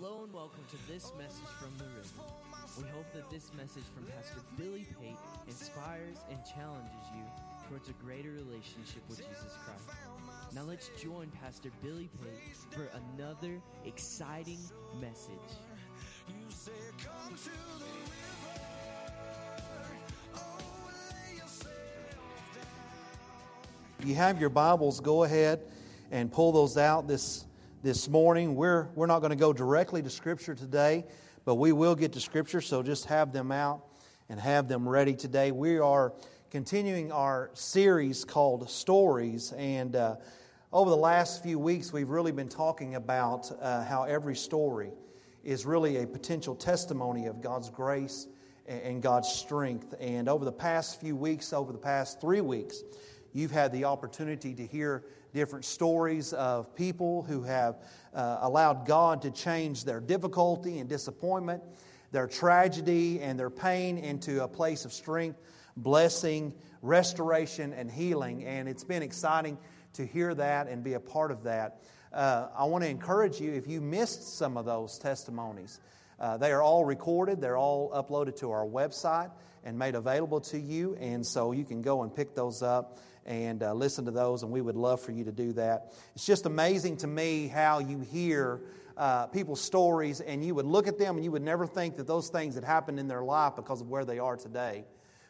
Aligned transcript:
Hello 0.00 0.22
and 0.22 0.32
welcome 0.32 0.62
to 0.70 0.92
this 0.92 1.10
message 1.18 1.48
from 1.58 1.76
the 1.76 1.84
river. 1.84 2.22
We 2.76 2.84
hope 2.90 3.12
that 3.14 3.28
this 3.32 3.50
message 3.56 3.82
from 3.92 4.04
Pastor 4.04 4.38
Billy 4.56 4.86
Pate 5.00 5.16
inspires 5.48 6.18
and 6.30 6.38
challenges 6.54 6.92
you 7.16 7.24
towards 7.68 7.88
a 7.88 7.92
greater 7.94 8.30
relationship 8.30 9.02
with 9.08 9.18
Jesus 9.18 9.56
Christ. 9.64 9.98
Now 10.54 10.62
let's 10.62 10.88
join 11.02 11.32
Pastor 11.42 11.70
Billy 11.82 12.08
Pate 12.22 12.54
for 12.70 12.88
another 13.16 13.60
exciting 13.84 14.60
message. 15.00 15.32
You 16.28 16.48
say, 16.48 16.70
Come 17.04 17.34
to 17.36 17.44
the 17.44 17.84
river. 17.84 18.60
Oh, 20.36 20.58
lay 21.10 21.38
yourself 21.38 21.74
down. 22.54 22.62
If 23.98 24.06
you 24.06 24.14
have 24.14 24.40
your 24.40 24.50
Bibles, 24.50 25.00
go 25.00 25.24
ahead 25.24 25.60
and 26.12 26.30
pull 26.30 26.52
those 26.52 26.76
out 26.76 27.08
this, 27.08 27.46
this 27.82 28.08
morning. 28.08 28.56
We're, 28.56 28.88
we're 28.94 29.06
not 29.06 29.20
going 29.20 29.30
to 29.30 29.36
go 29.36 29.52
directly 29.52 30.02
to 30.02 30.10
Scripture 30.10 30.54
today, 30.54 31.04
but 31.44 31.54
we 31.54 31.70
will 31.70 31.94
get 31.94 32.12
to 32.14 32.20
Scripture, 32.20 32.60
so 32.60 32.82
just 32.82 33.04
have 33.04 33.32
them 33.32 33.52
out 33.52 33.84
and 34.28 34.40
have 34.40 34.66
them 34.66 34.88
ready 34.88 35.14
today. 35.14 35.52
We 35.52 35.78
are 35.78 36.12
continuing 36.50 37.12
our 37.12 37.50
series 37.54 38.24
called 38.24 38.68
Stories, 38.68 39.52
and 39.52 39.94
uh, 39.94 40.16
over 40.72 40.90
the 40.90 40.96
last 40.96 41.42
few 41.42 41.58
weeks, 41.58 41.92
we've 41.92 42.10
really 42.10 42.32
been 42.32 42.48
talking 42.48 42.96
about 42.96 43.50
uh, 43.60 43.84
how 43.84 44.02
every 44.02 44.34
story 44.34 44.90
is 45.44 45.64
really 45.64 45.98
a 45.98 46.06
potential 46.06 46.56
testimony 46.56 47.26
of 47.26 47.40
God's 47.40 47.70
grace 47.70 48.26
and 48.66 49.00
God's 49.00 49.28
strength. 49.28 49.94
And 50.00 50.28
over 50.28 50.44
the 50.44 50.52
past 50.52 51.00
few 51.00 51.14
weeks, 51.14 51.52
over 51.52 51.72
the 51.72 51.78
past 51.78 52.20
three 52.20 52.40
weeks, 52.40 52.82
you've 53.32 53.50
had 53.50 53.72
the 53.72 53.84
opportunity 53.84 54.54
to 54.54 54.66
hear 54.66 55.04
different 55.32 55.64
stories 55.64 56.32
of 56.32 56.74
people 56.74 57.22
who 57.22 57.42
have 57.42 57.76
uh, 58.14 58.38
allowed 58.40 58.86
God 58.86 59.22
to 59.22 59.30
change 59.30 59.84
their 59.84 60.00
difficulty 60.00 60.78
and 60.78 60.88
disappointment, 60.88 61.62
their 62.12 62.26
tragedy 62.26 63.20
and 63.20 63.38
their 63.38 63.50
pain 63.50 63.98
into 63.98 64.42
a 64.42 64.48
place 64.48 64.84
of 64.84 64.92
strength, 64.92 65.38
blessing, 65.76 66.52
restoration, 66.82 67.72
and 67.72 67.90
healing. 67.90 68.44
And 68.44 68.68
it's 68.68 68.84
been 68.84 69.02
exciting 69.02 69.58
to 69.94 70.06
hear 70.06 70.34
that 70.34 70.68
and 70.68 70.82
be 70.82 70.94
a 70.94 71.00
part 71.00 71.30
of 71.30 71.44
that. 71.44 71.82
Uh, 72.12 72.48
I 72.56 72.64
want 72.64 72.84
to 72.84 72.90
encourage 72.90 73.40
you 73.40 73.52
if 73.52 73.66
you 73.66 73.80
missed 73.80 74.38
some 74.38 74.56
of 74.56 74.64
those 74.64 74.98
testimonies, 74.98 75.80
uh, 76.18 76.36
they 76.36 76.50
are 76.52 76.62
all 76.62 76.84
recorded, 76.84 77.40
they're 77.40 77.58
all 77.58 77.90
uploaded 77.90 78.36
to 78.40 78.50
our 78.50 78.66
website 78.66 79.30
and 79.64 79.78
made 79.78 79.94
available 79.94 80.40
to 80.40 80.58
you. 80.58 80.96
And 80.96 81.24
so 81.24 81.52
you 81.52 81.64
can 81.64 81.82
go 81.82 82.02
and 82.02 82.14
pick 82.14 82.34
those 82.34 82.62
up 82.62 82.98
and 83.28 83.62
uh, 83.62 83.74
listen 83.74 84.06
to 84.06 84.10
those, 84.10 84.42
and 84.42 84.50
we 84.50 84.62
would 84.62 84.74
love 84.74 85.02
for 85.02 85.12
you 85.12 85.22
to 85.22 85.32
do 85.32 85.52
that. 85.52 85.92
It's 86.14 86.24
just 86.24 86.46
amazing 86.46 86.96
to 86.98 87.06
me 87.06 87.46
how 87.46 87.78
you 87.78 88.00
hear 88.00 88.62
uh, 88.96 89.26
people's 89.26 89.60
stories, 89.60 90.22
and 90.22 90.42
you 90.42 90.54
would 90.54 90.64
look 90.64 90.88
at 90.88 90.98
them 90.98 91.16
and 91.16 91.24
you 91.24 91.30
would 91.30 91.42
never 91.42 91.66
think 91.66 91.96
that 91.96 92.06
those 92.06 92.30
things 92.30 92.54
had 92.54 92.64
happened 92.64 92.98
in 92.98 93.06
their 93.06 93.22
life 93.22 93.54
because 93.54 93.82
of 93.82 93.88
where 93.88 94.06
they 94.06 94.18
are 94.18 94.36
today. 94.36 94.84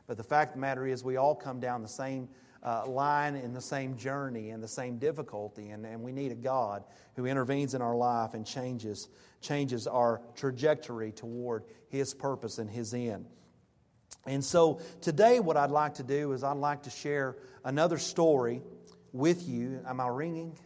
But 0.06 0.16
the 0.16 0.22
fact 0.22 0.50
of 0.50 0.54
the 0.54 0.60
matter 0.60 0.86
is, 0.86 1.02
we 1.02 1.16
all 1.16 1.34
come 1.34 1.58
down 1.58 1.82
the 1.82 1.88
same 1.88 2.28
uh, 2.62 2.86
line 2.86 3.34
in 3.34 3.52
the 3.52 3.60
same 3.60 3.96
journey 3.96 4.50
and 4.50 4.62
the 4.62 4.68
same 4.68 4.98
difficulty, 4.98 5.70
and, 5.70 5.84
and 5.84 6.00
we 6.00 6.12
need 6.12 6.30
a 6.30 6.36
God 6.36 6.84
who 7.16 7.26
intervenes 7.26 7.74
in 7.74 7.82
our 7.82 7.96
life 7.96 8.34
and 8.34 8.46
changes, 8.46 9.08
changes 9.40 9.88
our 9.88 10.22
trajectory 10.36 11.10
toward 11.10 11.64
His 11.88 12.14
purpose 12.14 12.58
and 12.58 12.70
His 12.70 12.94
end. 12.94 13.26
And 14.28 14.44
so 14.44 14.80
today, 15.00 15.40
what 15.40 15.56
I'd 15.56 15.70
like 15.70 15.94
to 15.94 16.02
do 16.02 16.32
is 16.32 16.44
I'd 16.44 16.58
like 16.58 16.82
to 16.82 16.90
share 16.90 17.36
another 17.64 17.96
story 17.96 18.60
with 19.14 19.48
you. 19.48 19.80
Am 19.86 20.00
I 20.02 20.08
ringing? 20.08 20.58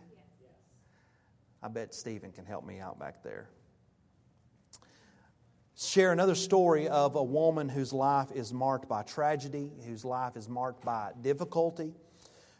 I 1.63 1.69
bet 1.69 1.95
Stephen 1.95 2.33
can 2.33 2.45
help 2.45 2.67
me 2.67 2.81
out 2.81 2.99
back 2.99 3.23
there. 3.23 3.49
Share 5.77 6.11
another 6.11 6.35
story 6.35 6.89
of 6.89 7.15
a 7.15 7.23
woman 7.23 7.69
whose 7.69 7.93
life 7.93 8.33
is 8.35 8.53
marked 8.53 8.89
by 8.89 9.05
tragedy, 9.05 9.71
whose 9.87 10.05
life 10.05 10.37
is 10.37 10.49
marked 10.49 10.85
by 10.85 11.13
difficulty, 11.21 11.95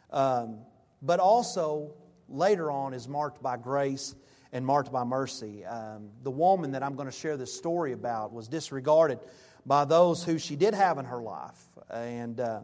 um, 0.09 0.59
but 1.01 1.19
also 1.19 1.95
later 2.29 2.71
on 2.71 2.93
is 2.93 3.09
marked 3.09 3.43
by 3.43 3.57
grace 3.57 4.15
and 4.53 4.63
marked 4.63 4.91
by 4.91 5.03
mercy. 5.03 5.65
Um, 5.65 6.09
the 6.21 6.31
woman 6.31 6.71
that 6.71 6.83
I'm 6.83 6.95
going 6.95 7.07
to 7.07 7.11
share 7.11 7.35
this 7.35 7.51
story 7.51 7.91
about 7.91 8.31
was 8.31 8.47
disregarded 8.47 9.19
by 9.65 9.83
those 9.83 10.23
who 10.23 10.37
she 10.37 10.55
did 10.55 10.75
have 10.75 10.99
in 10.99 11.05
her 11.05 11.21
life. 11.21 11.59
And 11.89 12.39
uh, 12.39 12.61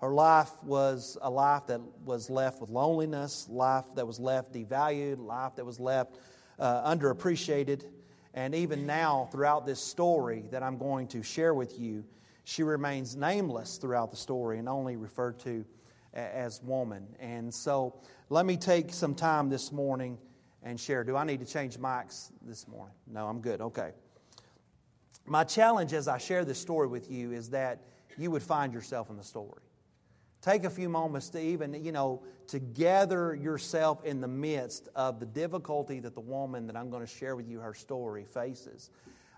her 0.00 0.14
life 0.14 0.52
was 0.62 1.18
a 1.20 1.28
life 1.28 1.66
that 1.66 1.80
was 2.04 2.30
left 2.30 2.60
with 2.60 2.70
loneliness, 2.70 3.48
life 3.50 3.86
that 3.96 4.06
was 4.06 4.20
left 4.20 4.52
devalued, 4.52 5.18
life 5.18 5.56
that 5.56 5.64
was 5.66 5.80
left 5.80 6.16
uh, 6.60 6.94
underappreciated. 6.94 7.82
And 8.32 8.54
even 8.54 8.86
now, 8.86 9.28
throughout 9.32 9.66
this 9.66 9.80
story 9.80 10.44
that 10.52 10.62
I'm 10.62 10.78
going 10.78 11.08
to 11.08 11.24
share 11.24 11.54
with 11.54 11.78
you, 11.78 12.04
she 12.44 12.62
remains 12.62 13.16
nameless 13.16 13.78
throughout 13.78 14.12
the 14.12 14.16
story 14.16 14.60
and 14.60 14.68
only 14.68 14.96
referred 14.96 15.40
to 15.40 15.64
as 16.14 16.62
woman. 16.62 17.08
And 17.18 17.52
so 17.52 17.96
let 18.28 18.46
me 18.46 18.56
take 18.56 18.92
some 18.92 19.14
time 19.14 19.48
this 19.48 19.72
morning 19.72 20.18
and 20.66 20.80
share. 20.80 21.04
Do 21.04 21.16
I 21.16 21.24
need 21.24 21.38
to 21.38 21.46
change 21.46 21.78
mics 21.78 22.32
this 22.42 22.66
morning? 22.66 22.94
No, 23.06 23.26
I'm 23.26 23.40
good. 23.40 23.60
Okay. 23.60 23.92
My 25.24 25.44
challenge 25.44 25.92
as 25.92 26.08
I 26.08 26.18
share 26.18 26.44
this 26.44 26.58
story 26.58 26.88
with 26.88 27.08
you 27.08 27.30
is 27.30 27.50
that 27.50 27.82
you 28.18 28.32
would 28.32 28.42
find 28.42 28.74
yourself 28.74 29.08
in 29.08 29.16
the 29.16 29.22
story. 29.22 29.62
Take 30.42 30.64
a 30.64 30.70
few 30.70 30.88
moments 30.88 31.28
to 31.30 31.40
even, 31.40 31.72
you 31.84 31.92
know, 31.92 32.24
to 32.48 32.58
gather 32.58 33.34
yourself 33.34 34.04
in 34.04 34.20
the 34.20 34.28
midst 34.28 34.88
of 34.96 35.20
the 35.20 35.26
difficulty 35.26 36.00
that 36.00 36.14
the 36.14 36.20
woman 36.20 36.66
that 36.66 36.76
I'm 36.76 36.90
going 36.90 37.02
to 37.02 37.12
share 37.12 37.36
with 37.36 37.48
you 37.48 37.60
her 37.60 37.74
story 37.74 38.24
faces. 38.24 38.90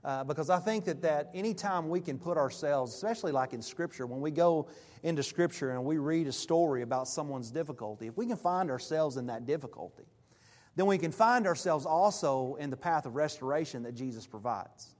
Uh, 0.04 0.24
because 0.24 0.48
I 0.48 0.58
think 0.58 0.86
that, 0.86 1.02
that 1.02 1.30
anytime 1.34 1.90
we 1.90 2.00
can 2.00 2.18
put 2.18 2.38
ourselves, 2.38 2.94
especially 2.94 3.32
like 3.32 3.52
in 3.52 3.60
Scripture, 3.60 4.06
when 4.06 4.22
we 4.22 4.30
go 4.30 4.68
into 5.02 5.22
Scripture 5.22 5.72
and 5.72 5.84
we 5.84 5.98
read 5.98 6.26
a 6.26 6.32
story 6.32 6.82
about 6.82 7.06
someone's 7.06 7.50
difficulty, 7.50 8.06
if 8.06 8.16
we 8.16 8.24
can 8.26 8.36
find 8.36 8.70
ourselves 8.70 9.18
in 9.18 9.26
that 9.26 9.44
difficulty, 9.44 10.04
then 10.78 10.86
we 10.86 10.96
can 10.96 11.10
find 11.10 11.48
ourselves 11.48 11.86
also 11.86 12.54
in 12.60 12.70
the 12.70 12.76
path 12.76 13.04
of 13.04 13.16
restoration 13.16 13.82
that 13.82 13.96
Jesus 13.96 14.28
provides. 14.28 14.94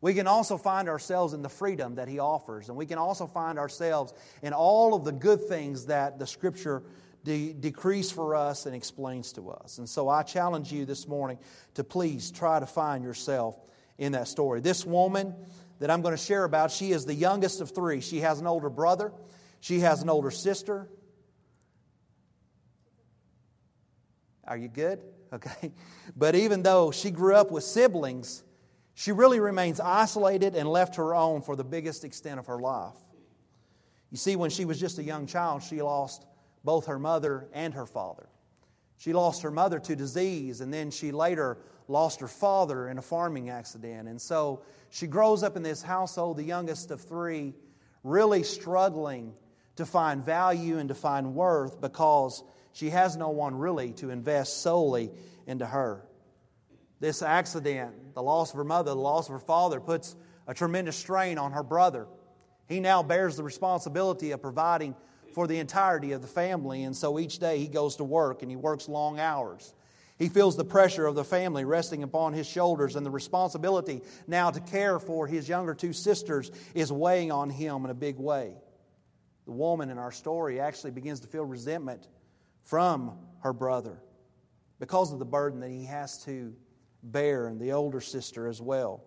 We 0.00 0.14
can 0.14 0.28
also 0.28 0.56
find 0.56 0.88
ourselves 0.88 1.34
in 1.34 1.42
the 1.42 1.48
freedom 1.48 1.96
that 1.96 2.06
He 2.06 2.20
offers, 2.20 2.68
and 2.68 2.78
we 2.78 2.86
can 2.86 2.98
also 2.98 3.26
find 3.26 3.58
ourselves 3.58 4.14
in 4.42 4.52
all 4.52 4.94
of 4.94 5.04
the 5.04 5.10
good 5.10 5.48
things 5.48 5.86
that 5.86 6.20
the 6.20 6.26
Scripture 6.28 6.84
de- 7.24 7.52
decrees 7.52 8.12
for 8.12 8.36
us 8.36 8.66
and 8.66 8.76
explains 8.76 9.32
to 9.32 9.50
us. 9.50 9.78
And 9.78 9.88
so 9.88 10.08
I 10.08 10.22
challenge 10.22 10.72
you 10.72 10.84
this 10.84 11.08
morning 11.08 11.40
to 11.74 11.82
please 11.82 12.30
try 12.30 12.60
to 12.60 12.66
find 12.66 13.02
yourself 13.02 13.56
in 13.98 14.12
that 14.12 14.28
story. 14.28 14.60
This 14.60 14.86
woman 14.86 15.34
that 15.80 15.90
I'm 15.90 16.00
going 16.00 16.16
to 16.16 16.22
share 16.22 16.44
about, 16.44 16.70
she 16.70 16.92
is 16.92 17.06
the 17.06 17.14
youngest 17.14 17.60
of 17.60 17.74
three. 17.74 18.02
She 18.02 18.20
has 18.20 18.38
an 18.38 18.46
older 18.46 18.70
brother, 18.70 19.10
she 19.58 19.80
has 19.80 20.00
an 20.00 20.10
older 20.10 20.30
sister. 20.30 20.88
Are 24.48 24.56
you 24.56 24.68
good? 24.68 25.00
Okay. 25.30 25.72
But 26.16 26.34
even 26.34 26.62
though 26.62 26.90
she 26.90 27.10
grew 27.10 27.34
up 27.34 27.50
with 27.50 27.62
siblings, 27.62 28.42
she 28.94 29.12
really 29.12 29.40
remains 29.40 29.78
isolated 29.78 30.56
and 30.56 30.66
left 30.66 30.96
her 30.96 31.14
own 31.14 31.42
for 31.42 31.54
the 31.54 31.64
biggest 31.64 32.02
extent 32.02 32.40
of 32.40 32.46
her 32.46 32.58
life. 32.58 32.96
You 34.10 34.16
see, 34.16 34.36
when 34.36 34.48
she 34.48 34.64
was 34.64 34.80
just 34.80 34.98
a 34.98 35.02
young 35.02 35.26
child, 35.26 35.62
she 35.62 35.82
lost 35.82 36.24
both 36.64 36.86
her 36.86 36.98
mother 36.98 37.46
and 37.52 37.74
her 37.74 37.84
father. 37.84 38.26
She 38.96 39.12
lost 39.12 39.42
her 39.42 39.50
mother 39.50 39.78
to 39.80 39.94
disease, 39.94 40.62
and 40.62 40.72
then 40.72 40.90
she 40.90 41.12
later 41.12 41.58
lost 41.86 42.20
her 42.20 42.28
father 42.28 42.88
in 42.88 42.96
a 42.96 43.02
farming 43.02 43.50
accident. 43.50 44.08
And 44.08 44.18
so 44.18 44.62
she 44.88 45.06
grows 45.06 45.42
up 45.42 45.56
in 45.56 45.62
this 45.62 45.82
household, 45.82 46.38
the 46.38 46.42
youngest 46.42 46.90
of 46.90 47.02
three, 47.02 47.54
really 48.02 48.42
struggling 48.42 49.34
to 49.76 49.86
find 49.86 50.24
value 50.24 50.78
and 50.78 50.88
to 50.88 50.94
find 50.94 51.34
worth 51.34 51.80
because 51.80 52.42
she 52.78 52.90
has 52.90 53.16
no 53.16 53.30
one 53.30 53.56
really 53.56 53.90
to 53.94 54.10
invest 54.10 54.62
solely 54.62 55.10
into 55.48 55.66
her. 55.66 56.04
This 57.00 57.22
accident, 57.22 58.14
the 58.14 58.22
loss 58.22 58.50
of 58.50 58.56
her 58.56 58.62
mother, 58.62 58.92
the 58.92 59.00
loss 59.00 59.26
of 59.26 59.32
her 59.32 59.40
father, 59.40 59.80
puts 59.80 60.14
a 60.46 60.54
tremendous 60.54 60.96
strain 60.96 61.38
on 61.38 61.50
her 61.50 61.64
brother. 61.64 62.06
He 62.68 62.78
now 62.78 63.02
bears 63.02 63.36
the 63.36 63.42
responsibility 63.42 64.30
of 64.30 64.40
providing 64.40 64.94
for 65.34 65.48
the 65.48 65.58
entirety 65.58 66.12
of 66.12 66.22
the 66.22 66.28
family, 66.28 66.84
and 66.84 66.96
so 66.96 67.18
each 67.18 67.40
day 67.40 67.58
he 67.58 67.66
goes 67.66 67.96
to 67.96 68.04
work 68.04 68.42
and 68.42 68.50
he 68.50 68.56
works 68.56 68.88
long 68.88 69.18
hours. 69.18 69.74
He 70.16 70.28
feels 70.28 70.56
the 70.56 70.64
pressure 70.64 71.06
of 71.06 71.16
the 71.16 71.24
family 71.24 71.64
resting 71.64 72.04
upon 72.04 72.32
his 72.32 72.46
shoulders, 72.46 72.94
and 72.94 73.04
the 73.04 73.10
responsibility 73.10 74.02
now 74.28 74.52
to 74.52 74.60
care 74.60 75.00
for 75.00 75.26
his 75.26 75.48
younger 75.48 75.74
two 75.74 75.92
sisters 75.92 76.52
is 76.76 76.92
weighing 76.92 77.32
on 77.32 77.50
him 77.50 77.84
in 77.84 77.90
a 77.90 77.94
big 77.94 78.18
way. 78.18 78.54
The 79.46 79.52
woman 79.52 79.90
in 79.90 79.98
our 79.98 80.12
story 80.12 80.60
actually 80.60 80.92
begins 80.92 81.18
to 81.20 81.26
feel 81.26 81.44
resentment 81.44 82.06
from 82.64 83.18
her 83.42 83.52
brother 83.52 84.00
because 84.78 85.12
of 85.12 85.18
the 85.18 85.24
burden 85.24 85.60
that 85.60 85.70
he 85.70 85.84
has 85.84 86.24
to 86.24 86.54
bear, 87.02 87.46
and 87.46 87.60
the 87.60 87.72
older 87.72 88.00
sister 88.00 88.48
as 88.48 88.60
well. 88.60 89.04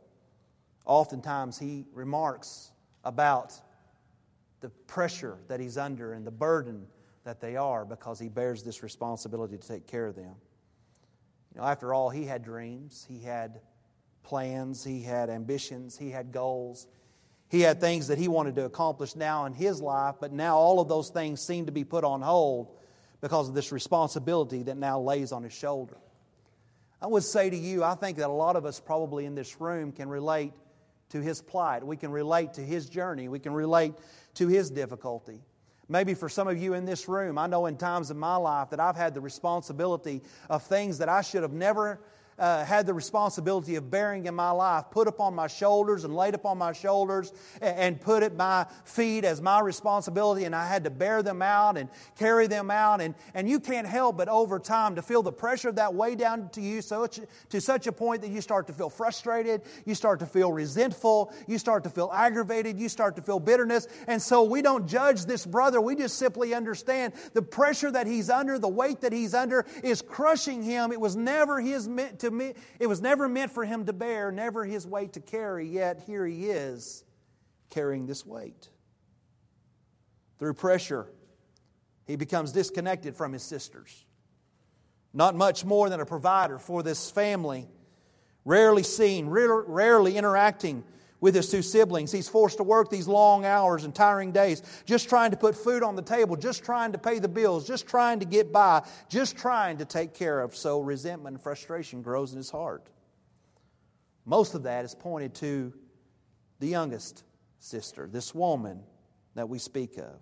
Oftentimes, 0.86 1.60
he 1.60 1.86
remarks 1.94 2.72
about 3.04 3.54
the 4.62 4.70
pressure 4.70 5.38
that 5.48 5.60
he's 5.60 5.78
under 5.78 6.14
and 6.14 6.26
the 6.26 6.32
burden 6.32 6.86
that 7.24 7.40
they 7.40 7.56
are 7.56 7.86
because 7.86 8.20
he 8.20 8.30
bears 8.30 8.64
this 8.64 8.84
responsibility 8.84 9.58
to 9.58 9.68
take 9.68 9.88
care 9.88 10.08
of 10.08 10.16
them. 10.16 10.36
You 11.54 11.62
know, 11.62 11.68
after 11.68 11.94
all, 11.94 12.10
he 12.10 12.26
had 12.26 12.44
dreams, 12.44 13.06
he 13.08 13.20
had 13.20 13.62
plans, 14.24 14.84
he 14.84 15.02
had 15.02 15.30
ambitions, 15.30 15.98
he 15.98 16.10
had 16.10 16.32
goals. 16.32 16.88
He 17.50 17.62
had 17.62 17.82
things 17.82 18.08
that 18.08 18.18
he 18.18 18.30
wanted 18.30 18.56
to 18.56 18.66
accomplish 18.66 19.16
now 19.16 19.46
in 19.46 19.54
his 19.54 19.82
life, 19.82 20.16
but 20.22 20.32
now 20.32 20.58
all 20.58 20.80
of 20.80 20.88
those 20.88 21.10
things 21.10 21.42
seem 21.42 21.66
to 21.66 21.72
be 21.72 21.84
put 21.84 22.06
on 22.06 22.22
hold 22.22 22.78
because 23.22 23.48
of 23.48 23.56
this 23.56 23.72
responsibility 23.72 24.64
that 24.64 24.78
now 24.78 25.00
lays 25.00 25.32
on 25.32 25.44
his 25.44 25.54
shoulder. 25.54 25.98
I 27.02 27.08
would 27.08 27.24
say 27.24 27.50
to 27.50 27.56
you, 27.56 27.84
I 27.84 27.96
think 27.96 28.18
that 28.18 28.28
a 28.28 28.34
lot 28.34 28.56
of 28.56 28.66
us 28.66 28.80
probably 28.80 29.26
in 29.26 29.36
this 29.36 29.60
room 29.62 29.92
can 29.92 30.10
relate 30.10 30.54
to 31.10 31.22
his 31.22 31.42
plight. 31.42 31.84
We 31.86 31.98
can 31.98 32.12
relate 32.12 32.54
to 32.56 32.62
his 32.62 32.90
journey. 32.90 33.28
We 33.28 33.40
can 33.40 33.54
relate 33.54 33.94
to 34.36 34.48
his 34.48 34.70
difficulty. 34.70 35.40
Maybe 35.90 36.14
for 36.14 36.30
some 36.30 36.48
of 36.48 36.58
you 36.58 36.74
in 36.74 36.86
this 36.86 37.08
room, 37.08 37.38
I 37.38 37.48
know 37.48 37.66
in 37.66 37.76
times 37.76 38.12
of 38.12 38.18
my 38.18 38.38
life 38.38 38.70
that 38.70 38.80
I've 38.80 38.96
had 38.96 39.14
the 39.14 39.22
responsibility 39.22 40.22
of 40.50 40.64
things 40.64 41.00
that 41.00 41.10
I 41.10 41.22
should 41.22 41.42
have 41.42 41.52
never 41.52 42.00
uh, 42.40 42.66
had 42.66 42.86
the 42.86 42.94
responsibility 42.94 43.76
of 43.76 43.92
bearing 43.92 44.26
in 44.26 44.36
my 44.36 44.52
life 44.52 44.86
put 44.92 45.08
upon 45.08 45.36
my 45.36 45.48
shoulders 45.48 46.04
and 46.04 46.16
laid 46.16 46.34
upon 46.34 46.58
my 46.58 46.74
shoulders 46.74 47.34
and, 47.62 48.02
put 48.02 48.24
at 48.24 48.36
my 48.36 48.66
feet 48.84 49.24
as 49.24 49.42
my 49.42 49.60
responsibility, 49.60 50.46
and 50.46 50.56
I 50.56 50.66
had 50.66 50.84
to 50.86 50.90
bear 50.90 51.22
them 51.22 51.42
out 51.42 51.78
and 51.78 51.88
carry 52.18 52.48
them 52.48 52.72
out. 52.72 53.00
And, 53.00 53.14
and 53.34 53.48
you 53.48 53.60
can't 53.60 53.86
help 53.86 54.18
but 54.18 54.28
over 54.28 54.58
time 54.58 54.96
to 54.96 55.02
feel 55.02 55.22
the 55.22 55.32
pressure 55.32 55.70
of 55.70 55.76
that 55.76 55.94
weigh 55.94 56.16
down 56.16 56.50
to 56.50 56.62
you 56.62 56.82
so, 56.82 57.06
to 57.06 57.62
such 57.62 57.86
a 57.86 57.92
point 57.92 58.22
that 58.22 58.30
you 58.30 58.42
start 58.42 58.66
to 58.68 58.74
feel 58.74 58.90
frustrated, 58.90 59.62
you 59.86 59.94
start 59.94 60.20
to 60.20 60.26
feel 60.26 60.52
resentful, 60.52 61.32
you 61.48 61.58
start 61.58 61.84
to 61.84 61.90
feel 61.90 62.10
aggravated, 62.14 62.80
you 62.80 62.90
start 62.90 63.16
to 63.18 63.22
feel 63.22 63.40
bitterness. 63.40 63.88
And 64.08 64.22
so 64.22 64.44
we 64.44 64.62
don't 64.62 64.88
judge 64.88 65.26
this 65.26 65.46
brother, 65.46 65.80
we 65.80 65.96
just 65.96 66.18
simply 66.18 66.54
understand 66.54 67.14
the 67.34 67.42
pressure 67.42 67.92
that 67.92 68.08
he's 68.08 68.30
under, 68.30 68.58
the 68.58 68.68
weight 68.68 69.02
that 69.02 69.14
he's 69.14 69.34
under 69.34 69.66
is 69.84 70.02
crushing 70.02 70.64
him. 70.64 70.92
It 70.92 71.00
was 71.00 71.16
never 71.16 71.60
his 71.60 71.88
meant 71.88 72.20
it 72.80 72.88
was 72.88 73.02
never 73.02 73.28
meant 73.28 73.52
for 73.52 73.66
him 73.66 73.86
to 73.86 73.94
bear, 73.94 74.32
never 74.32 74.64
his 74.64 74.86
weight 74.88 75.14
to 75.14 75.20
carry, 75.20 75.68
yet 75.68 76.04
here 76.06 76.26
he 76.26 76.48
is 76.48 77.04
carrying 77.70 78.06
this 78.06 78.26
weight. 78.26 78.70
Through 80.40 80.54
pressure, 80.56 81.08
he 82.06 82.16
becomes 82.16 82.52
disconnected 82.52 83.16
from 83.16 83.34
his 83.34 83.44
sisters. 83.44 84.06
Not 85.14 85.36
much 85.36 85.66
more 85.66 85.90
than 85.90 86.00
a 86.00 86.06
provider 86.06 86.58
for 86.58 86.84
this 86.84 87.12
family, 87.12 87.68
rarely 88.46 88.84
seen, 88.84 89.28
rarely 89.28 90.18
interacting 90.18 90.84
with 91.22 91.36
his 91.36 91.50
two 91.50 91.62
siblings. 91.62 92.12
He's 92.12 92.28
forced 92.28 92.58
to 92.58 92.64
work 92.64 92.90
these 92.90 93.08
long 93.08 93.46
hours 93.46 93.86
and 93.86 93.96
tiring 93.96 94.32
days, 94.32 94.62
just 94.86 95.08
trying 95.08 95.32
to 95.32 95.38
put 95.38 95.56
food 95.56 95.84
on 95.84 95.96
the 95.96 96.02
table, 96.02 96.36
just 96.36 96.66
trying 96.66 96.92
to 96.92 96.98
pay 96.98 97.20
the 97.20 97.30
bills, 97.30 97.66
just 97.66 97.88
trying 97.88 98.20
to 98.20 98.26
get 98.26 98.52
by, 98.52 98.84
just 99.08 99.38
trying 99.38 99.78
to 99.78 99.86
take 99.86 100.14
care 100.14 100.42
of. 100.42 100.56
So 100.56 100.82
resentment 100.82 101.36
and 101.36 101.44
frustration 101.44 102.02
grows 102.02 102.32
in 102.32 102.38
his 102.38 102.50
heart. 102.50 102.90
Most 104.26 104.56
of 104.56 104.64
that 104.64 104.84
is 104.84 104.96
pointed 104.96 105.36
to 105.36 105.74
the 106.60 106.68
youngest 106.68 107.24
sister, 107.60 108.10
this 108.12 108.36
woman 108.36 108.82
that 109.36 109.48
we 109.48 109.60
speak 109.60 109.98
of. 109.98 110.20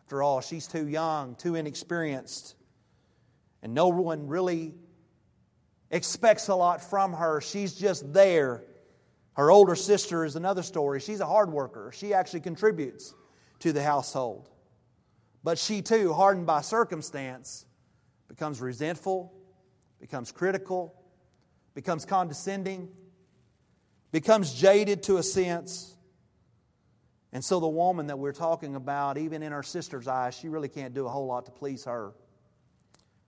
After 0.00 0.22
all, 0.22 0.40
she's 0.40 0.68
too 0.68 0.86
young, 0.86 1.34
too 1.34 1.56
inexperienced, 1.56 2.54
and 3.62 3.74
no 3.74 3.88
one 3.88 4.28
really 4.28 4.74
expects 5.90 6.46
a 6.46 6.54
lot 6.54 6.80
from 6.88 7.12
her. 7.12 7.40
She's 7.40 7.74
just 7.74 8.12
there 8.12 8.62
her 9.36 9.50
older 9.50 9.76
sister 9.76 10.24
is 10.24 10.34
another 10.34 10.62
story. 10.62 10.98
She's 10.98 11.20
a 11.20 11.26
hard 11.26 11.52
worker. 11.52 11.92
She 11.94 12.14
actually 12.14 12.40
contributes 12.40 13.14
to 13.60 13.70
the 13.70 13.82
household. 13.82 14.48
But 15.44 15.58
she 15.58 15.82
too, 15.82 16.14
hardened 16.14 16.46
by 16.46 16.62
circumstance, 16.62 17.66
becomes 18.28 18.62
resentful, 18.62 19.34
becomes 20.00 20.32
critical, 20.32 20.94
becomes 21.74 22.06
condescending, 22.06 22.88
becomes 24.10 24.54
jaded 24.54 25.02
to 25.04 25.18
a 25.18 25.22
sense. 25.22 25.94
And 27.30 27.44
so 27.44 27.60
the 27.60 27.68
woman 27.68 28.06
that 28.06 28.18
we're 28.18 28.32
talking 28.32 28.74
about, 28.74 29.18
even 29.18 29.42
in 29.42 29.52
her 29.52 29.62
sister's 29.62 30.08
eyes, 30.08 30.34
she 30.34 30.48
really 30.48 30.70
can't 30.70 30.94
do 30.94 31.04
a 31.04 31.10
whole 31.10 31.26
lot 31.26 31.44
to 31.44 31.52
please 31.52 31.84
her. 31.84 32.14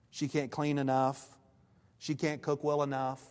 She 0.09 0.27
can't 0.27 0.49
clean 0.49 0.79
enough. 0.79 1.23
She 1.99 2.15
can't 2.15 2.41
cook 2.41 2.63
well 2.63 2.81
enough. 2.81 3.21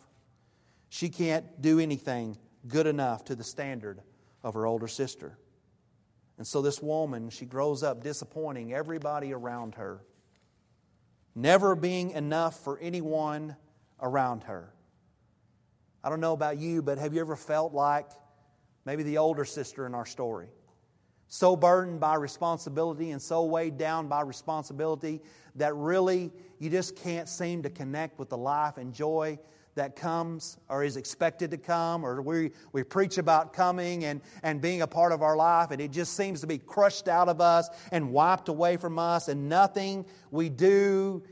She 0.90 1.08
can't 1.08 1.60
do 1.60 1.80
anything 1.80 2.38
good 2.68 2.86
enough 2.86 3.24
to 3.24 3.34
the 3.34 3.44
standard 3.44 4.00
of 4.42 4.54
her 4.54 4.66
older 4.66 4.88
sister. 4.88 5.38
And 6.36 6.46
so 6.46 6.62
this 6.62 6.80
woman, 6.80 7.30
she 7.30 7.44
grows 7.44 7.82
up 7.82 8.02
disappointing 8.02 8.72
everybody 8.72 9.32
around 9.32 9.74
her, 9.74 10.04
never 11.34 11.74
being 11.74 12.12
enough 12.12 12.62
for 12.62 12.78
anyone 12.78 13.56
around 14.00 14.44
her. 14.44 14.72
I 16.04 16.10
don't 16.10 16.20
know 16.20 16.32
about 16.32 16.58
you, 16.58 16.80
but 16.80 16.98
have 16.98 17.12
you 17.12 17.20
ever 17.20 17.34
felt 17.34 17.72
like 17.72 18.08
maybe 18.84 19.02
the 19.02 19.18
older 19.18 19.44
sister 19.44 19.84
in 19.84 19.94
our 19.94 20.06
story? 20.06 20.48
So 21.26 21.56
burdened 21.56 22.00
by 22.00 22.14
responsibility 22.14 23.10
and 23.10 23.20
so 23.20 23.44
weighed 23.44 23.76
down 23.76 24.08
by 24.08 24.22
responsibility 24.22 25.20
that 25.56 25.74
really 25.74 26.30
you 26.58 26.70
just 26.70 26.96
can't 26.96 27.28
seem 27.28 27.62
to 27.64 27.70
connect 27.70 28.18
with 28.18 28.30
the 28.30 28.38
life 28.38 28.78
and 28.78 28.94
joy 28.94 29.38
that 29.78 29.96
comes 29.96 30.58
or 30.68 30.84
is 30.84 30.96
expected 30.96 31.50
to 31.50 31.56
come, 31.56 32.04
or 32.04 32.22
we, 32.22 32.52
we 32.72 32.84
preach 32.84 33.18
about 33.18 33.52
coming 33.52 34.04
and, 34.04 34.20
and 34.42 34.60
being 34.60 34.82
a 34.82 34.86
part 34.86 35.12
of 35.12 35.22
our 35.22 35.36
life, 35.36 35.70
and 35.70 35.80
it 35.80 35.90
just 35.90 36.14
seems 36.14 36.40
to 36.42 36.46
be 36.46 36.58
crushed 36.58 37.08
out 37.08 37.28
of 37.28 37.40
us 37.40 37.68
and 37.90 38.12
wiped 38.12 38.48
away 38.48 38.76
from 38.76 38.98
us, 38.98 39.28
and 39.28 39.48
nothing 39.48 40.04
we 40.30 40.48
do 40.48 41.22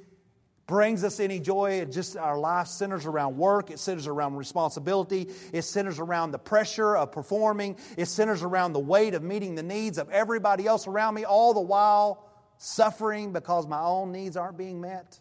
brings 0.66 1.04
us 1.04 1.20
any 1.20 1.38
joy. 1.38 1.72
It 1.72 1.92
just 1.92 2.16
our 2.16 2.38
life 2.38 2.66
centers 2.66 3.06
around 3.06 3.36
work, 3.36 3.70
it 3.70 3.78
centers 3.78 4.06
around 4.06 4.36
responsibility, 4.36 5.30
it 5.52 5.62
centers 5.62 5.98
around 5.98 6.32
the 6.32 6.38
pressure 6.38 6.96
of 6.96 7.12
performing, 7.12 7.76
it 7.96 8.06
centers 8.06 8.42
around 8.42 8.72
the 8.72 8.80
weight 8.80 9.14
of 9.14 9.22
meeting 9.22 9.54
the 9.54 9.62
needs 9.62 9.98
of 9.98 10.10
everybody 10.10 10.66
else 10.66 10.86
around 10.86 11.14
me, 11.14 11.24
all 11.24 11.54
the 11.54 11.60
while 11.60 12.24
suffering 12.58 13.32
because 13.32 13.66
my 13.66 13.80
own 13.80 14.12
needs 14.12 14.36
aren't 14.36 14.56
being 14.56 14.80
met. 14.80 15.20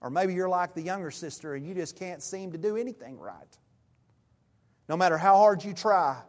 Or 0.00 0.10
maybe 0.10 0.34
you're 0.34 0.48
like 0.48 0.74
the 0.74 0.82
younger 0.82 1.10
sister 1.10 1.54
and 1.54 1.66
you 1.66 1.74
just 1.74 1.96
can't 1.96 2.22
seem 2.22 2.52
to 2.52 2.58
do 2.58 2.76
anything 2.76 3.18
right. 3.18 3.58
No 4.88 4.96
matter 4.96 5.18
how 5.18 5.36
hard 5.36 5.64
you 5.64 5.72
try, 5.72 6.20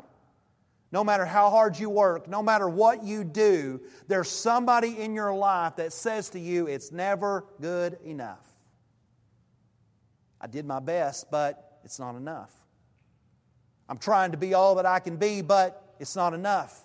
no 0.92 1.04
matter 1.04 1.26
how 1.26 1.50
hard 1.50 1.78
you 1.78 1.90
work, 1.90 2.28
no 2.28 2.42
matter 2.42 2.68
what 2.68 3.04
you 3.04 3.24
do, 3.24 3.82
there's 4.08 4.30
somebody 4.30 5.00
in 5.00 5.14
your 5.14 5.34
life 5.34 5.76
that 5.76 5.92
says 5.92 6.30
to 6.30 6.40
you, 6.40 6.68
it's 6.68 6.92
never 6.92 7.46
good 7.60 7.98
enough. 8.06 8.46
I 10.40 10.48
did 10.48 10.66
my 10.66 10.80
best, 10.80 11.30
but 11.30 11.80
it's 11.84 12.00
not 12.00 12.16
enough. 12.16 12.54
I'm 13.90 13.98
trying 13.98 14.32
to 14.32 14.38
be 14.38 14.54
all 14.54 14.76
that 14.76 14.86
I 14.86 15.00
can 15.00 15.18
be, 15.18 15.42
but 15.42 15.96
it's 16.00 16.16
not 16.16 16.34
enough. 16.34 16.84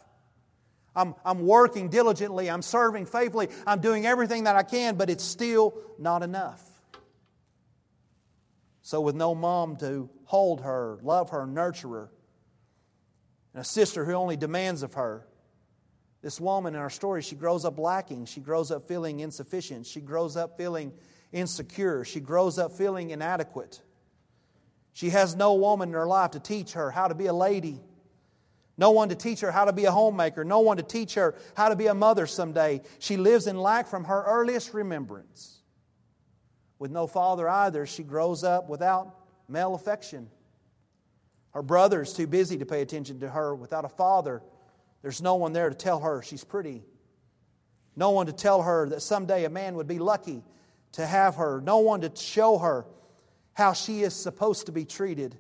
I'm, 0.95 1.15
I'm 1.25 1.47
working 1.47 1.89
diligently, 1.89 2.51
I'm 2.51 2.63
serving 2.63 3.07
faithfully, 3.07 3.49
I'm 3.67 3.81
doing 3.81 4.05
everything 4.05 4.45
that 4.45 4.57
I 4.57 4.63
can, 4.63 4.97
but 4.97 5.09
it's 5.09 5.25
still 5.25 5.75
not 5.99 6.23
enough. 6.23 6.63
So, 8.83 9.01
with 9.01 9.15
no 9.15 9.35
mom 9.35 9.77
to 9.77 10.11
hold 10.25 10.63
her, 10.63 10.99
love 11.03 11.31
her, 11.31 11.47
nurture 11.47 11.89
her, 11.89 12.13
and 13.55 13.63
a 13.63 13.65
sister 13.65 14.05
who 14.05 14.13
only 14.13 14.37
demands 14.37 14.83
of 14.83 14.95
her, 14.95 15.27
this 16.23 16.41
woman 16.41 16.75
in 16.75 16.81
our 16.81 16.91
story, 16.91 17.21
she 17.23 17.35
grows 17.35 17.65
up 17.65 17.79
lacking. 17.79 18.27
She 18.27 18.41
grows 18.41 18.71
up 18.71 18.87
feeling 18.87 19.21
insufficient. 19.21 19.87
She 19.87 20.01
grows 20.01 20.37
up 20.37 20.57
feeling 20.57 20.93
insecure. 21.33 22.05
She 22.05 22.21
grows 22.21 22.59
up 22.59 22.73
feeling 22.73 23.11
inadequate. 23.11 23.83
She 24.93 25.11
has 25.11 25.35
no 25.35 25.55
woman 25.55 25.89
in 25.89 25.95
her 25.95 26.07
life 26.07 26.33
to 26.33 26.41
teach 26.41 26.73
her 26.73 26.91
how 26.91 27.09
to 27.09 27.15
be 27.15 27.27
a 27.27 27.33
lady, 27.33 27.81
no 28.77 28.91
one 28.91 29.09
to 29.09 29.15
teach 29.15 29.41
her 29.41 29.51
how 29.51 29.65
to 29.65 29.73
be 29.73 29.85
a 29.85 29.91
homemaker, 29.91 30.45
no 30.45 30.61
one 30.61 30.77
to 30.77 30.83
teach 30.83 31.15
her 31.15 31.35
how 31.55 31.69
to 31.69 31.77
be 31.77 31.87
a 31.87 31.95
mother 31.95 32.27
someday. 32.27 32.83
She 32.99 33.17
lives 33.17 33.47
in 33.47 33.57
lack 33.57 33.87
from 33.87 34.05
her 34.05 34.23
earliest 34.27 34.75
remembrance. 34.75 35.62
With 36.83 36.91
no 36.91 37.07
father 37.07 37.49
either, 37.49 37.87
she 37.87 38.03
grows 38.03 38.43
up 38.43 38.69
without 38.69 39.15
male 39.47 39.77
affection. 39.77 40.29
Her 41.53 41.63
brother's 41.63 42.13
too 42.13 42.27
busy 42.27 42.59
to 42.59 42.67
pay 42.67 42.83
attention 42.83 43.21
to 43.21 43.31
her. 43.31 43.55
Without 43.55 43.85
a 43.85 43.89
father, 43.89 44.43
there's 45.01 45.23
no 45.23 45.37
one 45.37 45.53
there 45.53 45.69
to 45.69 45.77
tell 45.77 46.01
her 46.01 46.23
she's 46.23 46.43
pretty. 46.43 46.83
No 47.95 48.11
one 48.11 48.27
to 48.27 48.33
tell 48.33 48.63
her 48.63 48.89
that 48.89 49.01
someday 49.01 49.45
a 49.45 49.49
man 49.49 49.77
would 49.77 49.87
be 49.87 50.01
lucky 50.01 50.43
to 50.95 51.07
have 51.07 51.37
her. 51.37 51.61
No 51.61 51.79
one 51.79 52.01
to 52.01 52.11
show 52.17 52.59
her 52.59 52.85
how 53.53 53.75
she 53.75 54.03
is 54.03 54.13
supposed 54.13 54.67
to 54.67 54.73
be 54.73 54.85
treated 54.85 55.39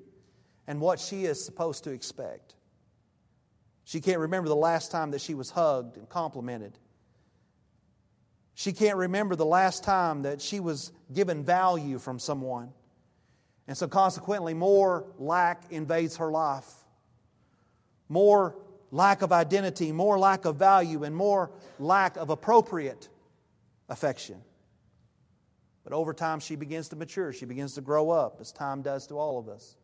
and 0.68 0.80
what 0.80 1.00
she 1.00 1.24
is 1.24 1.44
supposed 1.44 1.82
to 1.82 1.90
expect. 1.90 2.54
She 3.82 4.00
can't 4.00 4.20
remember 4.20 4.48
the 4.48 4.54
last 4.54 4.92
time 4.92 5.10
that 5.10 5.20
she 5.20 5.34
was 5.34 5.50
hugged 5.50 5.96
and 5.96 6.08
complimented. 6.08 6.78
She 8.54 8.72
can't 8.72 8.96
remember 8.96 9.36
the 9.36 9.46
last 9.46 9.82
time 9.84 10.22
that 10.22 10.40
she 10.40 10.60
was 10.60 10.92
given 11.12 11.44
value 11.44 11.98
from 11.98 12.18
someone. 12.18 12.72
And 13.66 13.76
so, 13.76 13.88
consequently, 13.88 14.54
more 14.54 15.06
lack 15.18 15.64
invades 15.70 16.16
her 16.16 16.30
life. 16.30 16.70
More 18.08 18.56
lack 18.90 19.22
of 19.22 19.32
identity, 19.32 19.92
more 19.92 20.18
lack 20.18 20.44
of 20.44 20.56
value, 20.56 21.04
and 21.04 21.16
more 21.16 21.50
lack 21.78 22.16
of 22.16 22.30
appropriate 22.30 23.08
affection. 23.88 24.42
But 25.84 25.92
over 25.92 26.12
time, 26.12 26.40
she 26.40 26.56
begins 26.56 26.88
to 26.90 26.96
mature. 26.96 27.32
She 27.32 27.46
begins 27.46 27.74
to 27.74 27.80
grow 27.80 28.10
up, 28.10 28.38
as 28.40 28.52
time 28.52 28.82
does 28.82 29.06
to 29.08 29.14
all 29.18 29.38
of 29.38 29.48
us. 29.48 29.76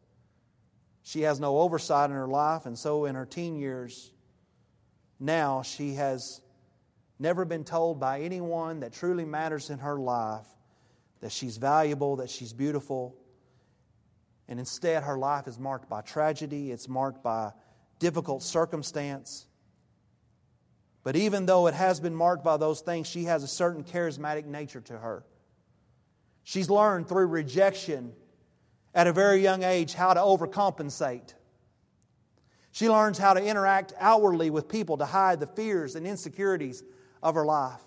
She 1.03 1.23
has 1.23 1.41
no 1.41 1.59
oversight 1.59 2.11
in 2.11 2.17
her 2.17 2.29
life, 2.29 2.67
and 2.67 2.79
so 2.79 3.07
in 3.07 3.15
her 3.15 3.25
teen 3.25 3.57
years, 3.57 4.13
now 5.19 5.63
she 5.63 5.95
has 5.95 6.43
never 7.19 7.45
been 7.45 7.65
told 7.65 7.99
by 7.99 8.21
anyone 8.21 8.81
that 8.81 8.93
truly 8.93 9.25
matters 9.25 9.71
in 9.71 9.79
her 9.79 9.99
life 9.99 10.47
that 11.21 11.33
she's 11.33 11.57
valuable, 11.57 12.17
that 12.17 12.31
she's 12.31 12.53
beautiful. 12.53 13.17
And 14.49 14.59
instead, 14.59 15.03
her 15.03 15.19
life 15.19 15.47
is 15.47 15.59
marked 15.59 15.89
by 15.89 16.01
tragedy, 16.01 16.71
it's 16.71 16.89
marked 16.89 17.23
by 17.23 17.53
difficult 17.99 18.43
circumstance. 18.43 19.47
But 21.03 21.17
even 21.17 21.47
though 21.47 21.67
it 21.67 21.75
has 21.75 22.01
been 22.01 22.15
marked 22.15 22.45
by 22.45 22.57
those 22.57 22.81
things, 22.81 23.07
she 23.07 23.25
has 23.25 23.43
a 23.43 23.49
certain 23.49 23.83
charismatic 23.83 24.45
nature 24.45 24.81
to 24.83 24.99
her. 24.99 25.25
She's 26.45 26.71
learned 26.71 27.09
through 27.09 27.27
rejection 27.27 28.13
at 28.95 29.07
a 29.07 29.13
very 29.13 29.43
young 29.43 29.63
age 29.63 29.95
how 29.95 30.15
to 30.15 30.21
overcompensate. 30.21 31.35
She 32.73 32.89
learns 32.89 33.19
how 33.19 33.35
to 33.35 33.45
interact 33.45 33.93
outwardly 33.99 34.51
with 34.51 34.69
people 34.69 34.99
to 34.99 35.05
hide 35.05 35.41
the 35.41 35.47
fears 35.47 35.95
and 35.95 36.07
insecurities 36.07 36.83
of 37.23 37.35
her 37.35 37.45
life. 37.45 37.81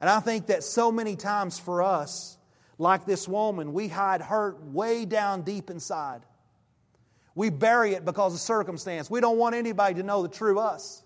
And 0.00 0.08
I 0.08 0.20
think 0.20 0.46
that 0.46 0.62
so 0.62 0.90
many 0.90 1.16
times 1.16 1.58
for 1.58 1.82
us, 1.82 2.38
like 2.78 3.04
this 3.04 3.28
woman, 3.28 3.72
we 3.72 3.88
hide 3.88 4.22
hurt 4.22 4.62
way 4.62 5.04
down 5.04 5.42
deep 5.42 5.68
inside. 5.68 6.22
We 7.34 7.50
bury 7.50 7.92
it 7.92 8.04
because 8.04 8.34
of 8.34 8.40
circumstance. 8.40 9.10
We 9.10 9.20
don't 9.20 9.36
want 9.36 9.54
anybody 9.54 9.96
to 9.96 10.02
know 10.02 10.22
the 10.22 10.28
true 10.28 10.58
us. 10.58 11.02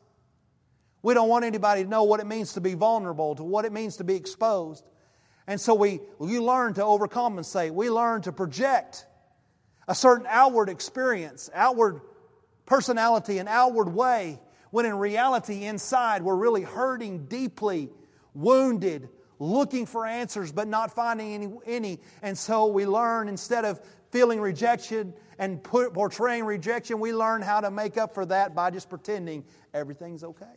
We 1.02 1.12
don't 1.12 1.28
want 1.28 1.44
anybody 1.44 1.84
to 1.84 1.88
know 1.88 2.04
what 2.04 2.20
it 2.20 2.26
means 2.26 2.54
to 2.54 2.60
be 2.60 2.74
vulnerable, 2.74 3.34
to 3.34 3.44
what 3.44 3.64
it 3.64 3.72
means 3.72 3.98
to 3.98 4.04
be 4.04 4.14
exposed. 4.14 4.84
And 5.46 5.60
so 5.60 5.74
we, 5.74 6.00
we 6.18 6.38
learn 6.38 6.74
to 6.74 6.80
overcompensate. 6.80 7.72
We 7.72 7.90
learn 7.90 8.22
to 8.22 8.32
project 8.32 9.04
a 9.86 9.94
certain 9.94 10.26
outward 10.28 10.70
experience, 10.70 11.50
outward 11.52 12.00
personality, 12.64 13.38
an 13.38 13.48
outward 13.48 13.92
way, 13.92 14.38
when 14.74 14.86
in 14.86 14.98
reality, 14.98 15.66
inside, 15.66 16.20
we're 16.22 16.34
really 16.34 16.62
hurting 16.62 17.26
deeply, 17.26 17.90
wounded, 18.34 19.08
looking 19.38 19.86
for 19.86 20.04
answers, 20.04 20.50
but 20.50 20.66
not 20.66 20.92
finding 20.92 21.32
any. 21.32 21.52
any. 21.64 22.00
And 22.22 22.36
so 22.36 22.66
we 22.66 22.84
learn, 22.84 23.28
instead 23.28 23.64
of 23.64 23.80
feeling 24.10 24.40
rejection 24.40 25.14
and 25.38 25.62
put, 25.62 25.94
portraying 25.94 26.44
rejection, 26.44 26.98
we 26.98 27.12
learn 27.12 27.40
how 27.40 27.60
to 27.60 27.70
make 27.70 27.96
up 27.96 28.14
for 28.14 28.26
that 28.26 28.56
by 28.56 28.72
just 28.72 28.90
pretending 28.90 29.44
everything's 29.72 30.24
okay, 30.24 30.56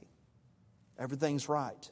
everything's 0.97 1.47
right 1.47 1.87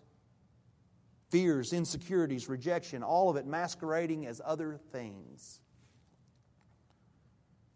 fears, 1.29 1.73
insecurities, 1.73 2.49
rejection, 2.49 3.03
all 3.03 3.29
of 3.29 3.35
it 3.35 3.45
masquerading 3.45 4.25
as 4.25 4.41
other 4.43 4.79
things. 4.91 5.59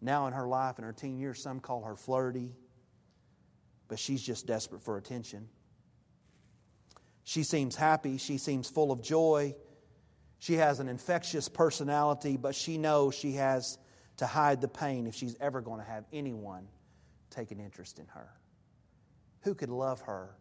Now, 0.01 0.25
in 0.25 0.34
her 0.34 0.48
life, 0.48 0.79
in 0.79 0.86
her 0.86 0.94
teen 0.94 1.20
years, 1.20 1.39
some 1.39 1.60
call 1.60 1.84
her 1.84 1.96
flirty, 1.96 2.56
but 3.89 4.00
she's 4.00 4.22
just 4.22 4.48
desperate 4.48 4.81
for 4.81 4.98
attention. 4.98 5.50
She 7.25 7.43
seems 7.43 7.75
happy, 7.75 8.17
she 8.17 8.38
seems 8.38 8.69
full 8.69 8.91
of 8.91 9.01
joy. 9.01 9.55
She 10.38 10.53
has 10.53 10.79
an 10.79 10.88
infectious 10.88 11.50
personality, 11.50 12.38
but 12.38 12.55
she 12.55 12.77
knows 12.77 13.13
she 13.13 13.34
has 13.34 13.77
to 14.17 14.25
hide 14.25 14.62
the 14.62 14.69
pain 14.69 15.05
if 15.05 15.15
she's 15.15 15.36
ever 15.41 15.60
going 15.60 15.79
to 15.79 15.86
have 15.86 16.05
anyone 16.13 16.67
take 17.29 17.51
an 17.51 17.60
interest 17.60 18.00
in 18.00 18.08
her. 18.08 18.29
Who 19.41 19.53
could 19.53 19.69
love 19.69 20.01
her 20.01 20.36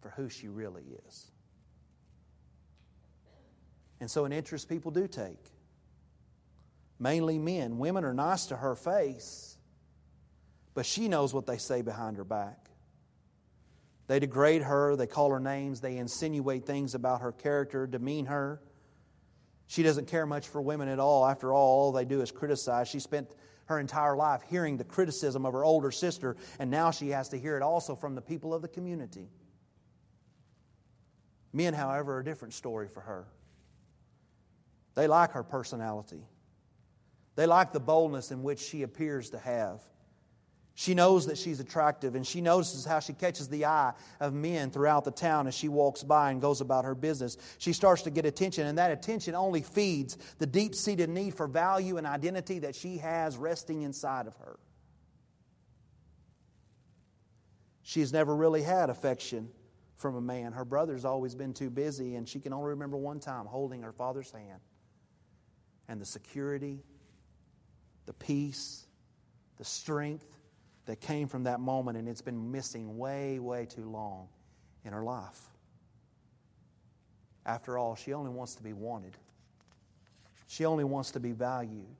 for 0.00 0.08
who 0.10 0.28
she 0.30 0.48
really 0.48 0.84
is? 1.06 1.30
And 4.00 4.10
so, 4.10 4.24
an 4.24 4.32
interest 4.32 4.68
people 4.68 4.90
do 4.90 5.06
take. 5.06 5.38
Mainly 6.98 7.38
men. 7.38 7.78
Women 7.78 8.04
are 8.04 8.14
nice 8.14 8.46
to 8.46 8.56
her 8.56 8.74
face, 8.74 9.56
but 10.74 10.86
she 10.86 11.08
knows 11.08 11.32
what 11.32 11.46
they 11.46 11.58
say 11.58 11.82
behind 11.82 12.16
her 12.16 12.24
back. 12.24 12.61
They 14.08 14.18
degrade 14.18 14.62
her, 14.62 14.96
they 14.96 15.06
call 15.06 15.30
her 15.30 15.40
names, 15.40 15.80
they 15.80 15.96
insinuate 15.96 16.66
things 16.66 16.94
about 16.94 17.20
her 17.20 17.32
character, 17.32 17.86
demean 17.86 18.26
her. 18.26 18.60
She 19.66 19.82
doesn't 19.82 20.06
care 20.08 20.26
much 20.26 20.48
for 20.48 20.60
women 20.60 20.88
at 20.88 20.98
all. 20.98 21.26
After 21.26 21.52
all, 21.52 21.84
all 21.84 21.92
they 21.92 22.04
do 22.04 22.20
is 22.20 22.30
criticize. 22.30 22.88
She 22.88 23.00
spent 23.00 23.34
her 23.66 23.78
entire 23.78 24.16
life 24.16 24.42
hearing 24.48 24.76
the 24.76 24.84
criticism 24.84 25.46
of 25.46 25.52
her 25.54 25.64
older 25.64 25.90
sister, 25.90 26.36
and 26.58 26.70
now 26.70 26.90
she 26.90 27.08
has 27.10 27.28
to 27.30 27.38
hear 27.38 27.56
it 27.56 27.62
also 27.62 27.94
from 27.94 28.14
the 28.14 28.20
people 28.20 28.52
of 28.52 28.60
the 28.60 28.68
community. 28.68 29.28
Men, 31.52 31.74
however, 31.74 32.16
are 32.16 32.20
a 32.20 32.24
different 32.24 32.54
story 32.54 32.88
for 32.88 33.00
her. 33.00 33.26
They 34.94 35.06
like 35.06 35.32
her 35.32 35.42
personality. 35.42 36.26
They 37.34 37.46
like 37.46 37.72
the 37.72 37.80
boldness 37.80 38.30
in 38.30 38.42
which 38.42 38.58
she 38.60 38.82
appears 38.82 39.30
to 39.30 39.38
have. 39.38 39.80
She 40.74 40.94
knows 40.94 41.26
that 41.26 41.36
she's 41.36 41.60
attractive, 41.60 42.14
and 42.14 42.26
she 42.26 42.40
notices 42.40 42.84
how 42.84 43.00
she 43.00 43.12
catches 43.12 43.48
the 43.48 43.66
eye 43.66 43.92
of 44.20 44.32
men 44.32 44.70
throughout 44.70 45.04
the 45.04 45.10
town 45.10 45.46
as 45.46 45.54
she 45.54 45.68
walks 45.68 46.02
by 46.02 46.30
and 46.30 46.40
goes 46.40 46.60
about 46.62 46.86
her 46.86 46.94
business. 46.94 47.36
She 47.58 47.74
starts 47.74 48.02
to 48.02 48.10
get 48.10 48.24
attention, 48.24 48.66
and 48.66 48.78
that 48.78 48.90
attention 48.90 49.34
only 49.34 49.60
feeds 49.60 50.16
the 50.38 50.46
deep 50.46 50.74
seated 50.74 51.10
need 51.10 51.34
for 51.34 51.46
value 51.46 51.98
and 51.98 52.06
identity 52.06 52.60
that 52.60 52.74
she 52.74 52.98
has 52.98 53.36
resting 53.36 53.82
inside 53.82 54.26
of 54.26 54.34
her. 54.36 54.58
She 57.82 58.00
has 58.00 58.12
never 58.12 58.34
really 58.34 58.62
had 58.62 58.88
affection 58.88 59.50
from 59.96 60.16
a 60.16 60.20
man. 60.20 60.52
Her 60.52 60.64
brother's 60.64 61.04
always 61.04 61.34
been 61.34 61.52
too 61.52 61.68
busy, 61.68 62.16
and 62.16 62.26
she 62.26 62.40
can 62.40 62.54
only 62.54 62.70
remember 62.70 62.96
one 62.96 63.20
time 63.20 63.44
holding 63.44 63.82
her 63.82 63.92
father's 63.92 64.30
hand 64.30 64.60
and 65.86 66.00
the 66.00 66.06
security, 66.06 66.82
the 68.06 68.14
peace, 68.14 68.86
the 69.58 69.64
strength 69.64 70.38
that 70.86 71.00
came 71.00 71.28
from 71.28 71.44
that 71.44 71.60
moment, 71.60 71.96
and 71.96 72.08
it's 72.08 72.22
been 72.22 72.50
missing 72.50 72.98
way, 72.98 73.38
way 73.38 73.66
too 73.66 73.88
long 73.88 74.28
in 74.84 74.92
her 74.92 75.02
life. 75.02 75.40
After 77.46 77.78
all, 77.78 77.94
she 77.94 78.12
only 78.12 78.30
wants 78.30 78.54
to 78.56 78.62
be 78.62 78.72
wanted, 78.72 79.16
she 80.46 80.64
only 80.64 80.84
wants 80.84 81.12
to 81.12 81.20
be 81.20 81.32
valued. 81.32 81.96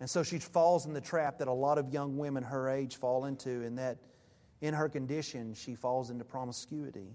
And 0.00 0.08
so 0.08 0.22
she 0.22 0.38
falls 0.38 0.86
in 0.86 0.94
the 0.94 1.00
trap 1.00 1.38
that 1.40 1.48
a 1.48 1.52
lot 1.52 1.76
of 1.76 1.92
young 1.92 2.16
women 2.16 2.42
her 2.42 2.70
age 2.70 2.96
fall 2.96 3.26
into, 3.26 3.50
in 3.50 3.74
that 3.76 3.98
in 4.62 4.72
her 4.72 4.88
condition, 4.88 5.52
she 5.52 5.74
falls 5.74 6.08
into 6.08 6.24
promiscuity, 6.24 7.08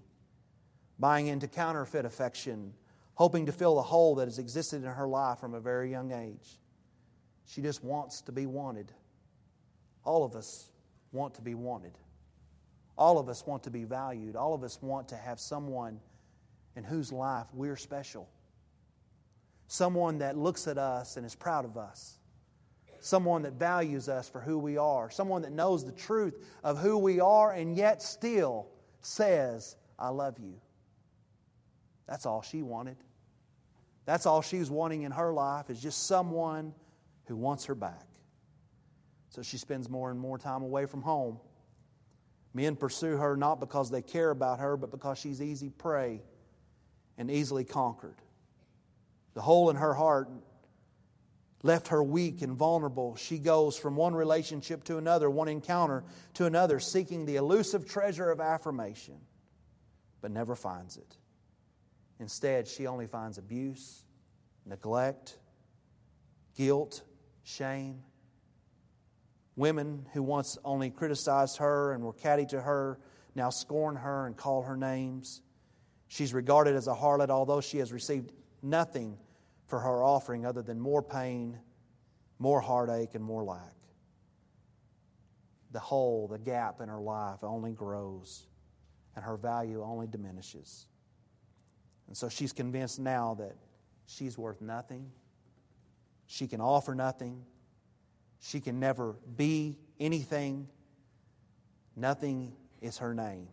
buying 1.00 1.26
into 1.26 1.48
counterfeit 1.48 2.06
affection 2.06 2.74
hoping 3.16 3.46
to 3.46 3.52
fill 3.52 3.76
the 3.76 3.82
hole 3.82 4.16
that 4.16 4.26
has 4.26 4.40
existed 4.40 4.84
in 4.84 4.90
her 4.90 5.08
life 5.08 5.40
from 5.40 5.54
a 5.54 5.60
very 5.60 5.90
young 5.90 6.12
age. 6.12 6.60
She 7.48 7.62
just 7.62 7.84
wants 7.84 8.22
to 8.22 8.32
be 8.32 8.46
wanted. 8.46 8.92
All 10.04 10.24
of 10.24 10.36
us 10.36 10.70
want 11.12 11.36
to 11.36 11.42
be 11.42 11.56
wanted. 11.56 11.98
All 12.98 13.18
of 13.20 13.30
us 13.30 13.46
want 13.46 13.64
to 13.64 13.70
be 13.70 13.84
valued. 13.84 14.36
All 14.36 14.54
of 14.54 14.64
us 14.64 14.80
want 14.82 15.10
to 15.10 15.18
have 15.18 15.40
someone 15.40 16.00
in 16.76 16.84
whose 16.84 17.12
life 17.12 17.48
we're 17.54 17.76
special. 17.76 18.30
Someone 19.68 20.20
that 20.20 20.38
looks 20.38 20.68
at 20.68 20.78
us 20.78 21.18
and 21.18 21.26
is 21.26 21.36
proud 21.36 21.66
of 21.66 21.78
us. 21.78 22.20
Someone 23.00 23.44
that 23.44 23.54
values 23.54 24.10
us 24.10 24.30
for 24.30 24.40
who 24.40 24.58
we 24.58 24.78
are. 24.78 25.10
Someone 25.10 25.42
that 25.42 25.52
knows 25.52 25.86
the 25.86 25.92
truth 25.92 26.44
of 26.64 26.78
who 26.78 26.98
we 26.98 27.20
are 27.20 27.52
and 27.52 27.76
yet 27.76 28.02
still 28.02 28.68
says, 29.02 29.76
I 30.00 30.10
love 30.10 30.40
you. 30.40 30.56
That's 32.08 32.26
all 32.26 32.42
she 32.42 32.62
wanted. 32.62 32.98
That's 34.06 34.26
all 34.26 34.42
she 34.42 34.60
was 34.60 34.70
wanting 34.70 35.04
in 35.04 35.12
her 35.12 35.34
life 35.34 35.70
is 35.70 35.82
just 35.82 36.08
someone 36.08 36.74
who 37.28 37.36
wants 37.36 37.66
her 37.66 37.76
back. 37.76 38.08
So 39.36 39.42
she 39.42 39.58
spends 39.58 39.90
more 39.90 40.12
and 40.12 40.18
more 40.18 40.38
time 40.38 40.62
away 40.62 40.86
from 40.86 41.02
home. 41.02 41.42
Men 42.54 42.78
pursue 42.78 43.18
her 43.18 43.36
not 43.36 43.60
because 43.60 43.92
they 43.92 44.02
care 44.02 44.30
about 44.30 44.62
her, 44.62 44.78
but 44.78 44.92
because 44.92 45.20
she's 45.20 45.42
easy 45.42 45.70
prey 45.70 46.22
and 47.18 47.30
easily 47.30 47.66
conquered. 47.66 48.16
The 49.34 49.42
hole 49.42 49.70
in 49.70 49.76
her 49.76 49.94
heart 49.94 50.30
left 51.64 51.90
her 51.90 52.02
weak 52.02 52.44
and 52.44 52.56
vulnerable. 52.56 53.18
She 53.18 53.38
goes 53.38 53.76
from 53.76 53.98
one 53.98 54.16
relationship 54.16 54.86
to 54.86 54.98
another, 54.98 55.30
one 55.30 55.50
encounter 55.50 56.06
to 56.36 56.46
another, 56.46 56.80
seeking 56.80 57.26
the 57.26 57.36
elusive 57.36 57.86
treasure 57.86 58.32
of 58.32 58.40
affirmation, 58.40 59.16
but 60.22 60.32
never 60.32 60.56
finds 60.56 60.96
it. 60.96 61.18
Instead, 62.22 62.70
she 62.70 62.88
only 62.88 63.06
finds 63.06 63.38
abuse, 63.38 64.06
neglect, 64.66 65.38
guilt, 66.56 67.02
shame. 67.44 68.02
Women 69.56 70.06
who 70.14 70.22
once 70.22 70.58
only 70.66 70.90
criticized 70.90 71.58
her 71.58 71.94
and 71.94 72.04
were 72.04 72.14
catty 72.14 72.46
to 72.48 72.62
her 72.62 73.00
now 73.36 73.50
scorn 73.50 73.96
her 73.98 74.26
and 74.28 74.36
call 74.36 74.64
her 74.64 74.78
names. 74.78 75.42
She's 76.08 76.34
regarded 76.34 76.76
as 76.76 76.88
a 76.88 76.94
harlot, 76.94 77.30
although 77.30 77.62
she 77.62 77.80
has 77.80 77.92
received 77.92 78.32
nothing 78.62 79.18
for 79.68 79.80
her 79.80 80.04
offering 80.04 80.46
other 80.46 80.62
than 80.62 80.80
more 80.80 81.02
pain, 81.02 81.60
more 82.40 82.62
heartache, 82.62 83.16
and 83.16 83.24
more 83.24 83.44
lack. 83.44 83.74
The 85.72 85.80
hole, 85.80 86.28
the 86.28 86.40
gap 86.40 86.80
in 86.80 86.88
her 86.88 87.02
life 87.02 87.44
only 87.44 87.74
grows, 87.74 88.48
and 89.16 89.26
her 89.26 89.36
value 89.36 89.84
only 89.84 90.08
diminishes. 90.08 90.88
And 92.08 92.16
so 92.16 92.30
she's 92.30 92.54
convinced 92.54 93.00
now 93.00 93.36
that 93.40 93.56
she's 94.06 94.38
worth 94.38 94.62
nothing. 94.62 95.12
She 96.28 96.48
can 96.48 96.62
offer 96.62 96.96
nothing. 96.96 97.44
She 98.40 98.60
can 98.60 98.80
never 98.80 99.16
be 99.36 99.78
anything. 100.00 100.68
Nothing 101.96 102.54
is 102.82 102.98
her 103.00 103.14
name. 103.14 103.48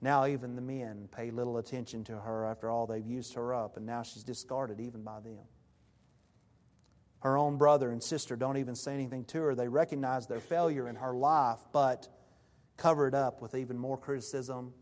Now, 0.00 0.26
even 0.26 0.56
the 0.56 0.62
men 0.62 1.08
pay 1.16 1.30
little 1.30 1.58
attention 1.58 2.02
to 2.04 2.18
her 2.18 2.44
after 2.44 2.68
all 2.68 2.86
they've 2.86 3.06
used 3.06 3.34
her 3.34 3.54
up, 3.54 3.76
and 3.76 3.86
now 3.86 4.02
she's 4.02 4.24
discarded 4.24 4.80
even 4.80 5.02
by 5.02 5.20
them. 5.20 5.38
Her 7.20 7.38
own 7.38 7.56
brother 7.56 7.90
and 7.92 8.02
sister 8.02 8.34
don't 8.34 8.56
even 8.56 8.74
say 8.74 8.94
anything 8.94 9.24
to 9.26 9.40
her. 9.42 9.54
They 9.54 9.68
recognize 9.68 10.26
their 10.26 10.40
failure 10.40 10.88
in 10.88 10.96
her 10.96 11.14
life, 11.14 11.60
but 11.72 12.08
cover 12.76 13.06
it 13.06 13.14
up 13.14 13.40
with 13.40 13.54
even 13.54 13.78
more 13.78 13.96
criticism 13.96 14.74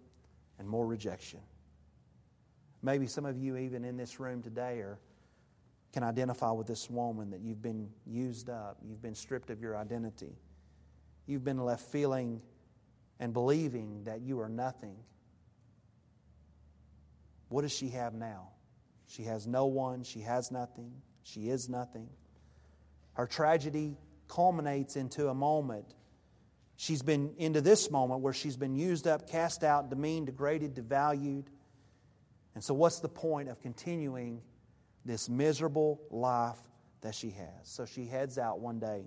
and 0.58 0.66
more 0.66 0.86
rejection. 0.86 1.40
Maybe 2.82 3.06
some 3.06 3.26
of 3.26 3.36
you, 3.36 3.58
even 3.58 3.84
in 3.84 3.98
this 3.98 4.18
room 4.18 4.42
today, 4.42 4.78
are, 4.78 4.98
can 5.92 6.02
identify 6.02 6.50
with 6.52 6.66
this 6.66 6.88
woman 6.88 7.30
that 7.30 7.40
you've 7.40 7.62
been 7.62 7.88
used 8.06 8.48
up, 8.48 8.78
you've 8.86 9.02
been 9.02 9.14
stripped 9.14 9.50
of 9.50 9.60
your 9.60 9.76
identity, 9.76 10.36
you've 11.26 11.44
been 11.44 11.64
left 11.64 11.82
feeling 11.90 12.40
and 13.18 13.32
believing 13.32 14.04
that 14.04 14.20
you 14.20 14.40
are 14.40 14.48
nothing. 14.48 14.96
What 17.48 17.62
does 17.62 17.72
she 17.72 17.88
have 17.90 18.14
now? 18.14 18.50
She 19.06 19.24
has 19.24 19.46
no 19.46 19.66
one, 19.66 20.04
she 20.04 20.20
has 20.20 20.52
nothing, 20.52 20.92
she 21.22 21.50
is 21.50 21.68
nothing. 21.68 22.08
Her 23.14 23.26
tragedy 23.26 23.96
culminates 24.28 24.96
into 24.96 25.28
a 25.28 25.34
moment. 25.34 25.94
She's 26.76 27.02
been 27.02 27.34
into 27.36 27.60
this 27.60 27.90
moment 27.90 28.20
where 28.20 28.32
she's 28.32 28.56
been 28.56 28.76
used 28.76 29.06
up, 29.06 29.28
cast 29.28 29.64
out, 29.64 29.90
demeaned, 29.90 30.26
degraded, 30.26 30.74
devalued. 30.74 31.46
And 32.54 32.64
so, 32.64 32.72
what's 32.72 33.00
the 33.00 33.08
point 33.08 33.48
of 33.48 33.60
continuing 33.60 34.40
this 35.04 35.28
miserable 35.28 36.00
life 36.10 36.58
that 37.00 37.14
she 37.14 37.30
has? 37.30 37.64
So, 37.64 37.86
she 37.86 38.06
heads 38.06 38.38
out 38.38 38.60
one 38.60 38.78
day 38.78 39.04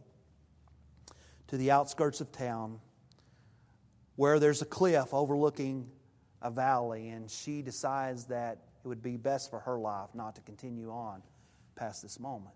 to 1.48 1.58
the 1.58 1.72
outskirts 1.72 2.22
of 2.22 2.32
town 2.32 2.80
where 4.16 4.40
there's 4.40 4.62
a 4.62 4.66
cliff 4.66 5.14
overlooking 5.14 5.90
a 6.42 6.52
valley, 6.52 7.10
and 7.10 7.30
she 7.30 7.62
decides 7.62 8.26
that 8.26 8.60
it 8.84 8.88
would 8.88 9.02
be 9.02 9.18
best 9.18 9.50
for 9.50 9.60
her 9.60 9.80
life 9.80 10.10
not 10.14 10.36
to 10.36 10.42
continue 10.42 10.92
on 10.92 11.24
past 11.76 12.02
this 12.02 12.20
moment. 12.20 12.56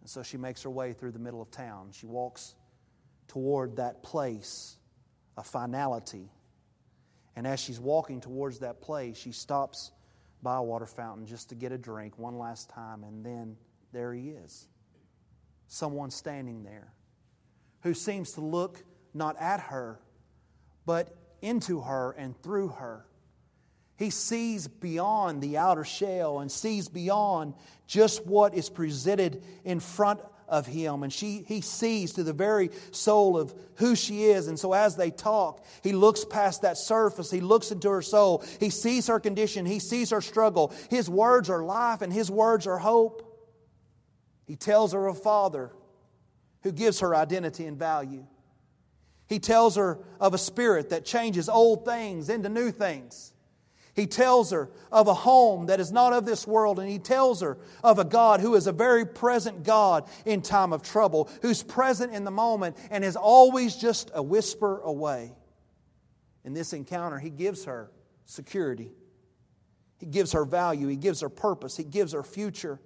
And 0.00 0.08
so 0.08 0.22
she 0.22 0.36
makes 0.38 0.62
her 0.62 0.70
way 0.70 0.94
through 0.94 1.12
the 1.12 1.18
middle 1.18 1.42
of 1.42 1.50
town. 1.50 1.90
She 1.92 2.06
walks 2.06 2.54
toward 3.28 3.76
that 3.76 4.02
place 4.02 4.76
of 5.36 5.46
finality. 5.46 6.30
And 7.36 7.46
as 7.46 7.60
she's 7.60 7.78
walking 7.78 8.20
towards 8.20 8.60
that 8.60 8.80
place, 8.80 9.16
she 9.18 9.32
stops 9.32 9.92
by 10.42 10.56
a 10.56 10.62
water 10.62 10.86
fountain 10.86 11.26
just 11.26 11.48
to 11.50 11.54
get 11.54 11.72
a 11.72 11.78
drink 11.78 12.18
one 12.18 12.38
last 12.38 12.70
time, 12.70 13.04
and 13.04 13.24
then 13.24 13.56
there 13.92 14.12
he 14.12 14.30
is. 14.30 14.68
Someone 15.68 16.10
standing 16.10 16.64
there 16.64 16.92
who 17.82 17.94
seems 17.94 18.32
to 18.32 18.40
look 18.40 18.82
not 19.14 19.36
at 19.38 19.60
her, 19.60 20.00
but 20.86 21.16
into 21.42 21.80
her 21.80 22.12
and 22.12 22.40
through 22.42 22.68
her. 22.68 23.06
He 23.96 24.10
sees 24.10 24.66
beyond 24.66 25.42
the 25.42 25.58
outer 25.58 25.84
shell 25.84 26.40
and 26.40 26.50
sees 26.50 26.88
beyond 26.88 27.54
just 27.86 28.26
what 28.26 28.54
is 28.54 28.70
presented 28.70 29.44
in 29.64 29.78
front 29.78 30.20
of 30.50 30.66
him. 30.66 31.02
And 31.02 31.12
she, 31.12 31.44
he 31.46 31.62
sees 31.62 32.12
to 32.14 32.22
the 32.22 32.32
very 32.32 32.70
soul 32.90 33.38
of 33.38 33.54
who 33.76 33.96
she 33.96 34.24
is. 34.24 34.48
And 34.48 34.58
so 34.58 34.72
as 34.72 34.96
they 34.96 35.10
talk, 35.10 35.64
he 35.82 35.92
looks 35.92 36.24
past 36.24 36.62
that 36.62 36.76
surface. 36.76 37.30
He 37.30 37.40
looks 37.40 37.70
into 37.70 37.88
her 37.90 38.02
soul. 38.02 38.44
He 38.58 38.68
sees 38.68 39.06
her 39.06 39.20
condition. 39.20 39.64
He 39.64 39.78
sees 39.78 40.10
her 40.10 40.20
struggle. 40.20 40.72
His 40.90 41.08
words 41.08 41.48
are 41.48 41.64
life 41.64 42.02
and 42.02 42.12
his 42.12 42.30
words 42.30 42.66
are 42.66 42.78
hope. 42.78 43.26
He 44.46 44.56
tells 44.56 44.92
her 44.92 45.06
of 45.06 45.16
a 45.16 45.20
father 45.20 45.70
who 46.62 46.72
gives 46.72 47.00
her 47.00 47.14
identity 47.14 47.66
and 47.66 47.78
value. 47.78 48.26
He 49.28 49.38
tells 49.38 49.76
her 49.76 50.00
of 50.18 50.34
a 50.34 50.38
spirit 50.38 50.90
that 50.90 51.04
changes 51.04 51.48
old 51.48 51.84
things 51.84 52.28
into 52.28 52.48
new 52.48 52.72
things. 52.72 53.32
He 54.00 54.06
tells 54.06 54.50
her 54.50 54.70
of 54.90 55.08
a 55.08 55.14
home 55.14 55.66
that 55.66 55.78
is 55.78 55.92
not 55.92 56.14
of 56.14 56.24
this 56.24 56.46
world, 56.46 56.78
and 56.78 56.88
he 56.88 56.98
tells 56.98 57.42
her 57.42 57.58
of 57.84 57.98
a 57.98 58.04
God 58.04 58.40
who 58.40 58.54
is 58.54 58.66
a 58.66 58.72
very 58.72 59.04
present 59.04 59.62
God 59.62 60.08
in 60.24 60.40
time 60.40 60.72
of 60.72 60.82
trouble, 60.82 61.28
who's 61.42 61.62
present 61.62 62.14
in 62.14 62.24
the 62.24 62.30
moment 62.30 62.78
and 62.90 63.04
is 63.04 63.14
always 63.14 63.76
just 63.76 64.10
a 64.14 64.22
whisper 64.22 64.80
away. 64.80 65.34
In 66.46 66.54
this 66.54 66.72
encounter, 66.72 67.18
he 67.18 67.28
gives 67.28 67.66
her 67.66 67.90
security, 68.24 68.90
he 69.98 70.06
gives 70.06 70.32
her 70.32 70.46
value, 70.46 70.88
he 70.88 70.96
gives 70.96 71.20
her 71.20 71.28
purpose, 71.28 71.76
he 71.76 71.84
gives 71.84 72.14
her 72.14 72.22
future, 72.22 72.80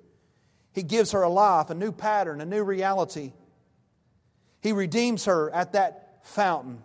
he 0.73 0.83
gives 0.83 1.13
her 1.13 1.23
a 1.23 1.31
life, 1.31 1.71
a 1.71 1.77
new 1.77 1.93
pattern, 1.93 2.41
a 2.41 2.45
new 2.45 2.65
reality. 2.65 3.33
He 4.63 4.73
redeems 4.73 5.27
her 5.27 5.49
at 5.55 5.75
that 5.75 6.27
fountain. 6.27 6.83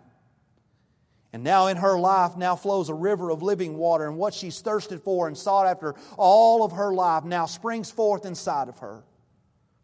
And 1.32 1.44
now 1.44 1.68
in 1.68 1.76
her 1.76 1.98
life 1.98 2.36
now 2.36 2.56
flows 2.56 2.88
a 2.88 2.94
river 2.94 3.30
of 3.30 3.42
living 3.42 3.76
water, 3.76 4.06
and 4.06 4.16
what 4.16 4.34
she's 4.34 4.60
thirsted 4.60 5.00
for 5.00 5.28
and 5.28 5.38
sought 5.38 5.66
after 5.66 5.94
all 6.16 6.64
of 6.64 6.72
her 6.72 6.92
life 6.92 7.24
now 7.24 7.46
springs 7.46 7.90
forth 7.90 8.26
inside 8.26 8.68
of 8.68 8.78
her. 8.80 9.04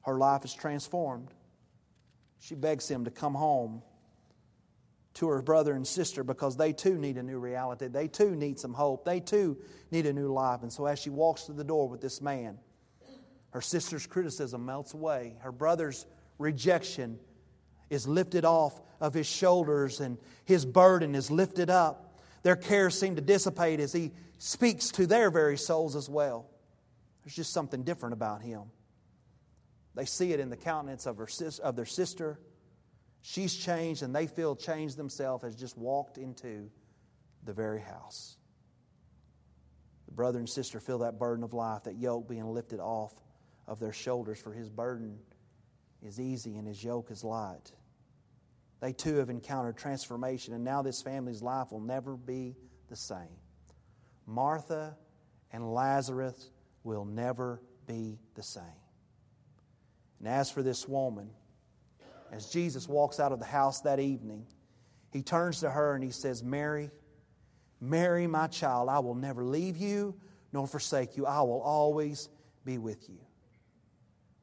Her 0.02 0.18
life 0.18 0.44
is 0.44 0.52
transformed. 0.52 1.32
She 2.40 2.54
begs 2.54 2.88
him 2.88 3.04
to 3.04 3.10
come 3.10 3.34
home 3.34 3.82
to 5.14 5.28
her 5.28 5.40
brother 5.40 5.74
and 5.74 5.86
sister 5.86 6.22
because 6.22 6.56
they 6.56 6.72
too 6.72 6.98
need 6.98 7.16
a 7.16 7.22
new 7.22 7.38
reality. 7.38 7.88
They 7.88 8.06
too 8.06 8.36
need 8.36 8.58
some 8.58 8.74
hope. 8.74 9.04
They 9.04 9.20
too 9.20 9.56
need 9.90 10.06
a 10.06 10.12
new 10.12 10.32
life. 10.32 10.62
And 10.62 10.72
so 10.72 10.86
as 10.86 10.98
she 10.98 11.10
walks 11.10 11.44
through 11.44 11.54
the 11.54 11.64
door 11.64 11.88
with 11.88 12.00
this 12.00 12.20
man, 12.20 12.58
her 13.50 13.60
sister's 13.62 14.06
criticism 14.06 14.66
melts 14.66 14.94
away, 14.94 15.36
her 15.40 15.52
brother's 15.52 16.06
rejection 16.38 17.18
is 17.90 18.06
lifted 18.06 18.44
off 18.44 18.80
of 19.00 19.14
his 19.14 19.26
shoulders 19.26 20.00
and 20.00 20.18
his 20.44 20.64
burden 20.64 21.14
is 21.14 21.30
lifted 21.30 21.70
up. 21.70 22.18
Their 22.42 22.56
cares 22.56 22.98
seem 22.98 23.16
to 23.16 23.22
dissipate 23.22 23.80
as 23.80 23.92
he 23.92 24.12
speaks 24.38 24.90
to 24.92 25.06
their 25.06 25.30
very 25.30 25.56
souls 25.56 25.96
as 25.96 26.08
well. 26.08 26.48
There's 27.24 27.34
just 27.34 27.52
something 27.52 27.82
different 27.82 28.12
about 28.12 28.42
him. 28.42 28.62
They 29.94 30.04
see 30.04 30.32
it 30.32 30.40
in 30.40 30.50
the 30.50 30.56
countenance 30.56 31.06
of, 31.06 31.16
her, 31.16 31.28
of 31.62 31.74
their 31.74 31.86
sister. 31.86 32.38
She's 33.22 33.54
changed, 33.54 34.02
and 34.02 34.14
they 34.14 34.26
feel 34.26 34.54
changed 34.54 34.96
themselves, 34.96 35.42
as 35.42 35.56
just 35.56 35.76
walked 35.76 36.18
into 36.18 36.70
the 37.42 37.52
very 37.52 37.80
house. 37.80 38.36
The 40.06 40.12
brother 40.12 40.38
and 40.38 40.48
sister 40.48 40.78
feel 40.78 40.98
that 40.98 41.18
burden 41.18 41.42
of 41.42 41.54
life, 41.54 41.84
that 41.84 41.96
yoke 41.96 42.28
being 42.28 42.46
lifted 42.46 42.78
off 42.78 43.14
of 43.66 43.80
their 43.80 43.92
shoulders, 43.92 44.38
for 44.38 44.52
his 44.52 44.68
burden 44.68 45.18
is 46.06 46.20
easy 46.20 46.56
and 46.56 46.66
his 46.66 46.82
yoke 46.82 47.10
is 47.10 47.24
light. 47.24 47.72
They 48.80 48.92
too 48.92 49.16
have 49.16 49.30
encountered 49.30 49.76
transformation, 49.76 50.54
and 50.54 50.62
now 50.62 50.82
this 50.82 51.02
family's 51.02 51.42
life 51.42 51.72
will 51.72 51.80
never 51.80 52.16
be 52.16 52.56
the 52.88 52.96
same. 52.96 53.40
Martha 54.26 54.96
and 55.52 55.72
Lazarus 55.72 56.50
will 56.84 57.04
never 57.04 57.60
be 57.86 58.18
the 58.34 58.42
same. 58.42 58.62
And 60.18 60.28
as 60.28 60.50
for 60.50 60.62
this 60.62 60.86
woman, 60.86 61.30
as 62.32 62.50
Jesus 62.50 62.88
walks 62.88 63.20
out 63.20 63.32
of 63.32 63.38
the 63.38 63.46
house 63.46 63.80
that 63.82 64.00
evening, 64.00 64.46
he 65.12 65.22
turns 65.22 65.60
to 65.60 65.70
her 65.70 65.94
and 65.94 66.04
he 66.04 66.10
says, 66.10 66.42
Mary, 66.42 66.90
Mary, 67.80 68.26
my 68.26 68.46
child, 68.46 68.88
I 68.88 68.98
will 68.98 69.14
never 69.14 69.44
leave 69.44 69.76
you 69.76 70.14
nor 70.52 70.66
forsake 70.66 71.16
you. 71.16 71.26
I 71.26 71.40
will 71.42 71.60
always 71.60 72.28
be 72.64 72.78
with 72.78 73.08
you. 73.08 73.25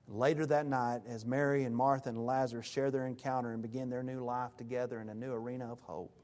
Later 0.08 0.46
that 0.48 0.66
night, 0.66 1.02
as 1.08 1.26
Mary 1.26 1.64
and 1.64 1.76
Martha 1.76 2.10
and 2.10 2.26
Lazarus 2.26 2.66
share 2.66 2.92
their 2.92 3.08
encounter 3.08 3.54
and 3.54 3.62
begin 3.62 3.90
their 3.90 4.04
new 4.04 4.24
life 4.24 4.56
together 4.58 5.00
in 5.02 5.10
a 5.10 5.16
new 5.16 5.32
arena 5.32 5.72
of 5.72 5.80
hope, 5.82 6.16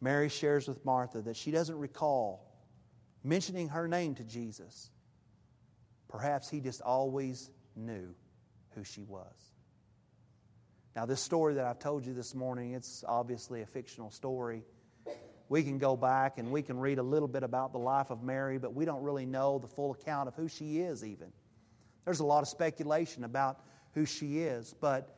Mary 0.00 0.28
shares 0.28 0.68
with 0.68 0.84
Martha 0.84 1.22
that 1.22 1.36
she 1.36 1.50
doesn't 1.50 1.78
recall 1.78 2.46
mentioning 3.24 3.68
her 3.68 3.88
name 3.88 4.14
to 4.14 4.24
Jesus. 4.24 4.90
Perhaps 6.08 6.48
he 6.50 6.60
just 6.60 6.82
always 6.82 7.50
knew 7.74 8.14
who 8.74 8.84
she 8.84 9.02
was. 9.02 9.34
Now, 10.94 11.06
this 11.06 11.20
story 11.20 11.54
that 11.54 11.64
I've 11.64 11.78
told 11.78 12.06
you 12.06 12.14
this 12.14 12.34
morning, 12.34 12.72
it's 12.72 13.04
obviously 13.06 13.62
a 13.62 13.66
fictional 13.66 14.10
story. 14.10 14.62
We 15.48 15.62
can 15.62 15.78
go 15.78 15.96
back 15.96 16.38
and 16.38 16.50
we 16.50 16.62
can 16.62 16.78
read 16.78 16.98
a 16.98 17.02
little 17.02 17.28
bit 17.28 17.42
about 17.42 17.72
the 17.72 17.78
life 17.78 18.10
of 18.10 18.22
Mary, 18.22 18.58
but 18.58 18.74
we 18.74 18.84
don't 18.84 19.02
really 19.02 19.26
know 19.26 19.58
the 19.58 19.68
full 19.68 19.92
account 19.92 20.28
of 20.28 20.34
who 20.34 20.48
she 20.48 20.80
is, 20.80 21.04
even. 21.04 21.32
There's 22.06 22.20
a 22.20 22.24
lot 22.24 22.40
of 22.40 22.48
speculation 22.48 23.24
about 23.24 23.60
who 23.92 24.06
she 24.06 24.38
is, 24.38 24.74
but 24.80 25.14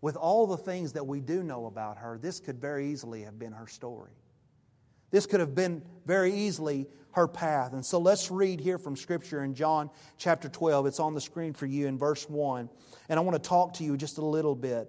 with 0.00 0.16
all 0.16 0.46
the 0.46 0.56
things 0.56 0.92
that 0.92 1.06
we 1.06 1.20
do 1.20 1.42
know 1.42 1.66
about 1.66 1.98
her, 1.98 2.18
this 2.18 2.38
could 2.38 2.60
very 2.60 2.90
easily 2.90 3.22
have 3.22 3.38
been 3.38 3.52
her 3.52 3.66
story. 3.66 4.12
This 5.10 5.26
could 5.26 5.40
have 5.40 5.54
been 5.54 5.82
very 6.06 6.32
easily 6.32 6.86
her 7.12 7.26
path. 7.26 7.72
And 7.72 7.84
so 7.84 7.98
let's 7.98 8.30
read 8.30 8.60
here 8.60 8.78
from 8.78 8.94
Scripture 8.94 9.42
in 9.42 9.54
John 9.54 9.90
chapter 10.18 10.48
12. 10.48 10.86
It's 10.86 11.00
on 11.00 11.14
the 11.14 11.20
screen 11.20 11.54
for 11.54 11.66
you 11.66 11.86
in 11.86 11.98
verse 11.98 12.28
1. 12.28 12.68
And 13.08 13.18
I 13.18 13.22
want 13.22 13.42
to 13.42 13.48
talk 13.48 13.74
to 13.74 13.84
you 13.84 13.96
just 13.96 14.18
a 14.18 14.24
little 14.24 14.54
bit 14.54 14.88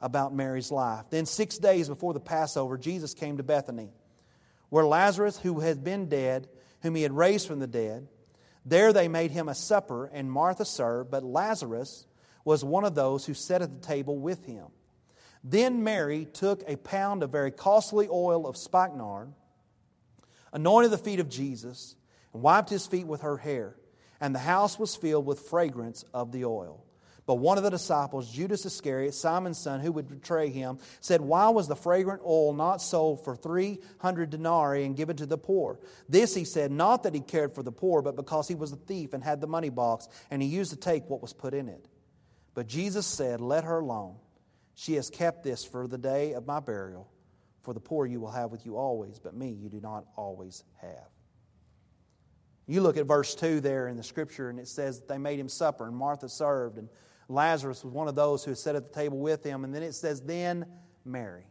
about 0.00 0.34
Mary's 0.34 0.72
life. 0.72 1.04
Then, 1.10 1.26
six 1.26 1.58
days 1.58 1.88
before 1.88 2.14
the 2.14 2.20
Passover, 2.20 2.78
Jesus 2.78 3.14
came 3.14 3.36
to 3.36 3.42
Bethany, 3.42 3.90
where 4.70 4.86
Lazarus, 4.86 5.38
who 5.38 5.60
had 5.60 5.84
been 5.84 6.08
dead, 6.08 6.48
whom 6.82 6.94
he 6.94 7.02
had 7.02 7.12
raised 7.12 7.46
from 7.46 7.58
the 7.58 7.66
dead, 7.66 8.08
There 8.64 8.92
they 8.92 9.08
made 9.08 9.30
him 9.30 9.48
a 9.48 9.54
supper, 9.54 10.06
and 10.06 10.30
Martha 10.30 10.64
served, 10.64 11.10
but 11.10 11.24
Lazarus 11.24 12.06
was 12.44 12.64
one 12.64 12.84
of 12.84 12.94
those 12.94 13.26
who 13.26 13.34
sat 13.34 13.62
at 13.62 13.80
the 13.80 13.86
table 13.86 14.18
with 14.18 14.44
him. 14.46 14.66
Then 15.44 15.84
Mary 15.84 16.26
took 16.26 16.62
a 16.66 16.76
pound 16.76 17.22
of 17.22 17.30
very 17.30 17.50
costly 17.50 18.08
oil 18.10 18.46
of 18.46 18.56
spikenard, 18.56 19.32
anointed 20.52 20.90
the 20.90 20.98
feet 20.98 21.20
of 21.20 21.28
Jesus, 21.28 21.94
and 22.32 22.42
wiped 22.42 22.70
his 22.70 22.86
feet 22.86 23.06
with 23.06 23.20
her 23.22 23.36
hair, 23.36 23.76
and 24.20 24.34
the 24.34 24.40
house 24.40 24.78
was 24.78 24.96
filled 24.96 25.26
with 25.26 25.40
fragrance 25.40 26.04
of 26.12 26.32
the 26.32 26.44
oil. 26.44 26.84
But 27.28 27.34
one 27.34 27.58
of 27.58 27.64
the 27.64 27.68
disciples, 27.68 28.32
Judas 28.32 28.64
Iscariot, 28.64 29.12
Simon's 29.12 29.58
son, 29.58 29.80
who 29.80 29.92
would 29.92 30.08
betray 30.08 30.48
him, 30.48 30.78
said, 31.02 31.20
Why 31.20 31.50
was 31.50 31.68
the 31.68 31.76
fragrant 31.76 32.22
oil 32.24 32.54
not 32.54 32.80
sold 32.80 33.22
for 33.22 33.36
300 33.36 34.30
denarii 34.30 34.86
and 34.86 34.96
given 34.96 35.14
to 35.18 35.26
the 35.26 35.36
poor? 35.36 35.78
This 36.08 36.34
he 36.34 36.44
said, 36.44 36.72
not 36.72 37.02
that 37.02 37.12
he 37.12 37.20
cared 37.20 37.54
for 37.54 37.62
the 37.62 37.70
poor, 37.70 38.00
but 38.00 38.16
because 38.16 38.48
he 38.48 38.54
was 38.54 38.72
a 38.72 38.76
thief 38.76 39.12
and 39.12 39.22
had 39.22 39.42
the 39.42 39.46
money 39.46 39.68
box, 39.68 40.08
and 40.30 40.40
he 40.40 40.48
used 40.48 40.70
to 40.70 40.78
take 40.78 41.10
what 41.10 41.20
was 41.20 41.34
put 41.34 41.52
in 41.52 41.68
it. 41.68 41.86
But 42.54 42.66
Jesus 42.66 43.06
said, 43.06 43.42
Let 43.42 43.64
her 43.64 43.80
alone. 43.80 44.16
She 44.74 44.94
has 44.94 45.10
kept 45.10 45.44
this 45.44 45.66
for 45.66 45.86
the 45.86 45.98
day 45.98 46.32
of 46.32 46.46
my 46.46 46.60
burial. 46.60 47.10
For 47.60 47.74
the 47.74 47.80
poor 47.80 48.06
you 48.06 48.20
will 48.20 48.30
have 48.30 48.50
with 48.50 48.64
you 48.64 48.78
always, 48.78 49.18
but 49.18 49.34
me 49.34 49.50
you 49.50 49.68
do 49.68 49.82
not 49.82 50.06
always 50.16 50.64
have. 50.80 51.10
You 52.66 52.80
look 52.80 52.96
at 52.96 53.04
verse 53.04 53.34
2 53.34 53.60
there 53.60 53.86
in 53.88 53.98
the 53.98 54.02
scripture, 54.02 54.48
and 54.48 54.58
it 54.58 54.68
says 54.68 55.00
that 55.00 55.08
they 55.08 55.18
made 55.18 55.38
him 55.38 55.50
supper, 55.50 55.86
and 55.86 55.94
Martha 55.94 56.30
served, 56.30 56.78
and 56.78 56.88
Lazarus 57.28 57.84
was 57.84 57.92
one 57.92 58.08
of 58.08 58.14
those 58.14 58.44
who 58.44 58.54
sat 58.54 58.74
at 58.74 58.90
the 58.90 58.94
table 58.94 59.18
with 59.18 59.44
him. 59.44 59.64
And 59.64 59.74
then 59.74 59.82
it 59.82 59.94
says, 59.94 60.20
then 60.22 60.66
Mary. 61.04 61.44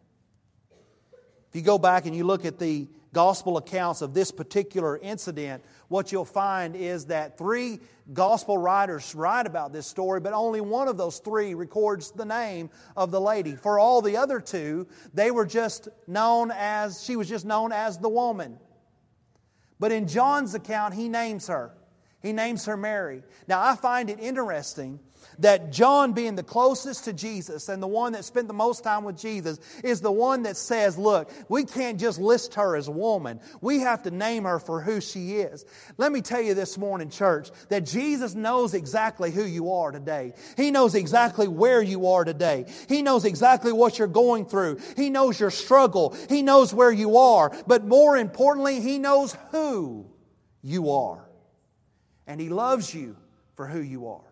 If 1.50 1.56
you 1.56 1.62
go 1.62 1.78
back 1.78 2.06
and 2.06 2.16
you 2.16 2.24
look 2.24 2.46
at 2.46 2.60
the 2.60 2.88
gospel 3.13 3.58
accounts 3.58 4.02
of 4.02 4.13
this 4.13 4.32
particular 4.32 4.98
incident, 4.98 5.63
what 5.88 6.12
you'll 6.12 6.26
find 6.26 6.76
is 6.76 7.06
that 7.06 7.38
three 7.38 7.80
gospel 8.12 8.58
writers 8.58 9.16
write 9.16 9.48
about 9.48 9.72
this 9.72 9.88
story, 9.88 10.20
but 10.20 10.34
only 10.34 10.62
one 10.62 10.88
of 10.88 10.98
those 10.98 11.20
three 11.20 11.54
records 11.54 12.12
the 12.12 12.26
name 12.26 12.70
of 12.96 13.12
the 13.12 13.22
lady. 13.22 13.56
For 13.56 13.80
all 13.80 14.02
the 14.02 14.18
other 14.18 14.40
two, 14.40 14.88
they 15.13 15.32
were 15.32 15.46
just 15.46 15.88
known 16.06 16.52
as, 16.54 17.04
she 17.04 17.16
was 17.16 17.30
just 17.30 17.46
known 17.46 17.72
as 17.72 17.98
the 17.98 18.10
woman. 18.10 18.60
But 19.80 19.92
in 19.92 20.08
John's 20.08 20.54
account, 20.54 20.94
he 20.94 21.08
names 21.08 21.48
her. 21.48 21.72
He 22.22 22.34
names 22.34 22.66
her 22.66 22.76
Mary. 22.76 23.24
Now, 23.48 23.62
I 23.62 23.76
find 23.76 24.10
it 24.10 24.20
interesting 24.20 25.00
that 25.40 25.72
John, 25.72 26.13
being 26.13 26.36
the 26.36 26.44
closest 26.44 27.06
to 27.06 27.13
Jesus 27.13 27.70
and 27.70 27.82
the 27.82 27.88
one 27.88 28.13
that 28.13 28.26
spent 28.26 28.48
the 28.48 28.54
most 28.54 28.84
time 28.84 29.04
with 29.04 29.18
Jesus, 29.18 29.60
is 29.84 30.02
the 30.02 30.12
one 30.12 30.44
that 30.44 30.58
says, 30.58 30.98
Look, 30.98 31.30
we 31.50 31.63
can't 31.63 32.00
just 32.00 32.20
list 32.20 32.56
her 32.56 32.76
as 32.76 32.88
a 32.88 32.92
woman. 32.92 33.40
We 33.62 33.80
have 33.80 34.04
to 34.04 34.12
name 34.12 34.44
her 34.44 34.60
for 34.60 34.82
who 34.82 35.02
she 35.02 35.38
is. 35.38 35.66
Let 35.98 36.12
me 36.12 36.22
tell 36.22 36.42
you 36.42 36.54
this 36.54 36.78
morning, 36.78 37.10
church, 37.10 37.50
that 37.70 37.86
Jesus 37.86 38.36
knows 38.36 38.74
exactly 38.74 39.32
who 39.32 39.44
you 39.44 39.72
are 39.74 39.92
today. 39.92 40.34
He 40.56 40.72
knows 40.72 40.96
exactly 40.96 41.48
where 41.48 41.82
you 41.82 42.08
are 42.08 42.24
today. 42.24 42.66
He 42.90 43.02
knows 43.02 43.26
exactly 43.26 43.72
what 43.72 44.00
you're 44.00 44.08
going 44.08 44.46
through. 44.46 44.80
He 44.96 45.10
knows 45.10 45.40
your 45.40 45.52
struggle. 45.52 46.16
He 46.30 46.42
knows 46.42 46.74
where 46.74 46.92
you 46.92 47.18
are. 47.18 47.52
But 47.68 47.86
more 47.86 48.18
importantly, 48.18 48.82
He 48.82 49.00
knows 49.00 49.36
who 49.52 50.06
you 50.62 50.92
are. 50.92 51.28
And 52.26 52.42
He 52.42 52.50
loves 52.50 52.94
you 52.94 53.16
for 53.56 53.68
who 53.68 53.80
you 53.80 54.08
are. 54.08 54.27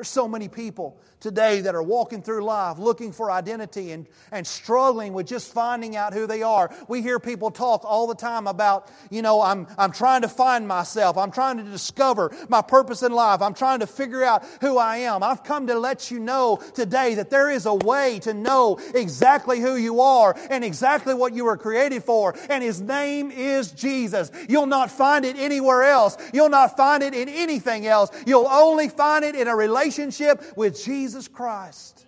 There's 0.00 0.08
so 0.08 0.26
many 0.26 0.48
people 0.48 0.98
today 1.20 1.60
that 1.60 1.74
are 1.74 1.82
walking 1.82 2.22
through 2.22 2.42
life 2.42 2.78
looking 2.78 3.12
for 3.12 3.30
identity 3.30 3.92
and, 3.92 4.06
and 4.32 4.46
struggling 4.46 5.12
with 5.12 5.26
just 5.26 5.52
finding 5.52 5.94
out 5.94 6.14
who 6.14 6.26
they 6.26 6.42
are. 6.42 6.74
We 6.88 7.02
hear 7.02 7.20
people 7.20 7.50
talk 7.50 7.84
all 7.84 8.06
the 8.06 8.14
time 8.14 8.46
about, 8.46 8.90
you 9.10 9.20
know, 9.20 9.42
I'm, 9.42 9.66
I'm 9.76 9.92
trying 9.92 10.22
to 10.22 10.28
find 10.28 10.66
myself. 10.66 11.18
I'm 11.18 11.30
trying 11.30 11.58
to 11.58 11.64
discover 11.64 12.34
my 12.48 12.62
purpose 12.62 13.02
in 13.02 13.12
life. 13.12 13.42
I'm 13.42 13.52
trying 13.52 13.80
to 13.80 13.86
figure 13.86 14.24
out 14.24 14.42
who 14.62 14.78
I 14.78 14.96
am. 14.98 15.22
I've 15.22 15.44
come 15.44 15.66
to 15.66 15.78
let 15.78 16.10
you 16.10 16.18
know 16.18 16.62
today 16.74 17.16
that 17.16 17.28
there 17.28 17.50
is 17.50 17.66
a 17.66 17.74
way 17.74 18.20
to 18.20 18.32
know 18.32 18.80
exactly 18.94 19.60
who 19.60 19.76
you 19.76 20.00
are 20.00 20.34
and 20.48 20.64
exactly 20.64 21.12
what 21.12 21.34
you 21.34 21.44
were 21.44 21.58
created 21.58 22.04
for. 22.04 22.34
And 22.48 22.64
His 22.64 22.80
name 22.80 23.30
is 23.30 23.70
Jesus. 23.72 24.32
You'll 24.48 24.64
not 24.64 24.90
find 24.90 25.26
it 25.26 25.36
anywhere 25.36 25.82
else. 25.82 26.16
You'll 26.32 26.48
not 26.48 26.78
find 26.78 27.02
it 27.02 27.12
in 27.12 27.28
anything 27.28 27.86
else. 27.86 28.10
You'll 28.26 28.48
only 28.48 28.88
find 28.88 29.26
it 29.26 29.34
in 29.34 29.46
a 29.46 29.54
relationship 29.54 29.89
relationship 29.90 30.56
with 30.56 30.82
Jesus 30.82 31.26
Christ. 31.26 32.06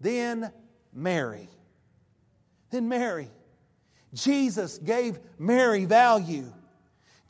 Then 0.00 0.52
Mary. 0.92 1.48
Then 2.70 2.88
Mary. 2.88 3.30
Jesus 4.12 4.78
gave 4.78 5.18
Mary 5.38 5.84
value. 5.84 6.52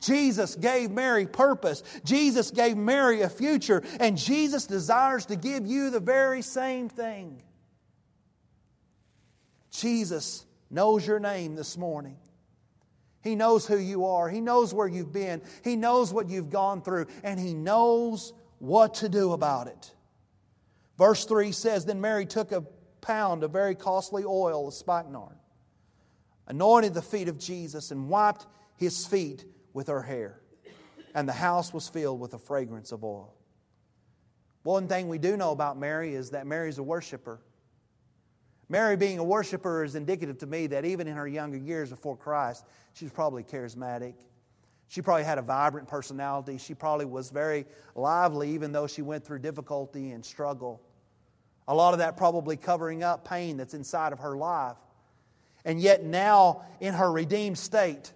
Jesus 0.01 0.55
gave 0.55 0.91
Mary 0.91 1.25
purpose. 1.25 1.83
Jesus 2.05 2.51
gave 2.51 2.77
Mary 2.77 3.21
a 3.21 3.29
future. 3.29 3.83
And 3.99 4.17
Jesus 4.17 4.65
desires 4.65 5.25
to 5.27 5.35
give 5.35 5.65
you 5.65 5.89
the 5.89 5.99
very 5.99 6.41
same 6.41 6.89
thing. 6.89 7.41
Jesus 9.71 10.45
knows 10.69 11.05
your 11.05 11.19
name 11.19 11.55
this 11.55 11.77
morning. 11.77 12.17
He 13.21 13.35
knows 13.35 13.67
who 13.67 13.77
you 13.77 14.05
are. 14.05 14.29
He 14.29 14.39
knows 14.39 14.73
where 14.73 14.87
you've 14.87 15.11
been. 15.11 15.41
He 15.63 15.75
knows 15.75 16.13
what 16.13 16.29
you've 16.29 16.49
gone 16.49 16.81
through. 16.81 17.07
And 17.23 17.39
He 17.39 17.53
knows 17.53 18.33
what 18.59 18.95
to 18.95 19.09
do 19.09 19.33
about 19.33 19.67
it. 19.67 19.93
Verse 20.97 21.25
3 21.25 21.51
says 21.51 21.85
Then 21.85 21.99
Mary 22.01 22.25
took 22.25 22.51
a 22.51 22.65
pound 23.01 23.43
of 23.43 23.51
very 23.51 23.75
costly 23.75 24.23
oil 24.25 24.67
of 24.67 24.73
spikenard, 24.73 25.37
anointed 26.47 26.93
the 26.93 27.01
feet 27.01 27.27
of 27.27 27.37
Jesus, 27.39 27.91
and 27.91 28.09
wiped 28.09 28.45
his 28.75 29.05
feet 29.07 29.45
with 29.73 29.87
her 29.87 30.01
hair. 30.01 30.41
And 31.15 31.27
the 31.27 31.33
house 31.33 31.73
was 31.73 31.89
filled 31.89 32.19
with 32.19 32.31
the 32.31 32.37
fragrance 32.37 32.91
of 32.91 33.03
oil. 33.03 33.33
One 34.63 34.87
thing 34.87 35.07
we 35.07 35.17
do 35.17 35.37
know 35.37 35.51
about 35.51 35.79
Mary 35.79 36.13
is 36.13 36.31
that 36.31 36.45
Mary's 36.45 36.77
a 36.77 36.83
worshiper. 36.83 37.39
Mary, 38.67 38.95
being 38.95 39.17
a 39.17 39.23
worshiper, 39.23 39.83
is 39.83 39.95
indicative 39.95 40.37
to 40.39 40.45
me 40.45 40.67
that 40.67 40.85
even 40.85 41.07
in 41.07 41.15
her 41.15 41.27
younger 41.27 41.57
years 41.57 41.89
before 41.89 42.15
Christ, 42.15 42.65
she 42.93 43.05
was 43.05 43.11
probably 43.11 43.43
charismatic. 43.43 44.13
She 44.89 45.03
probably 45.03 45.23
had 45.23 45.37
a 45.37 45.43
vibrant 45.43 45.87
personality. 45.87 46.57
She 46.57 46.73
probably 46.73 47.05
was 47.05 47.29
very 47.29 47.67
lively, 47.95 48.51
even 48.51 48.71
though 48.71 48.87
she 48.87 49.03
went 49.03 49.23
through 49.23 49.39
difficulty 49.39 50.11
and 50.11 50.25
struggle. 50.25 50.81
A 51.67 51.75
lot 51.75 51.93
of 51.93 51.99
that 51.99 52.17
probably 52.17 52.57
covering 52.57 53.03
up 53.03 53.23
pain 53.23 53.55
that's 53.55 53.75
inside 53.75 54.13
of 54.13 54.19
her 54.19 54.35
life. 54.35 54.77
And 55.63 55.79
yet, 55.79 56.03
now 56.03 56.63
in 56.79 56.95
her 56.95 57.11
redeemed 57.11 57.59
state, 57.59 58.11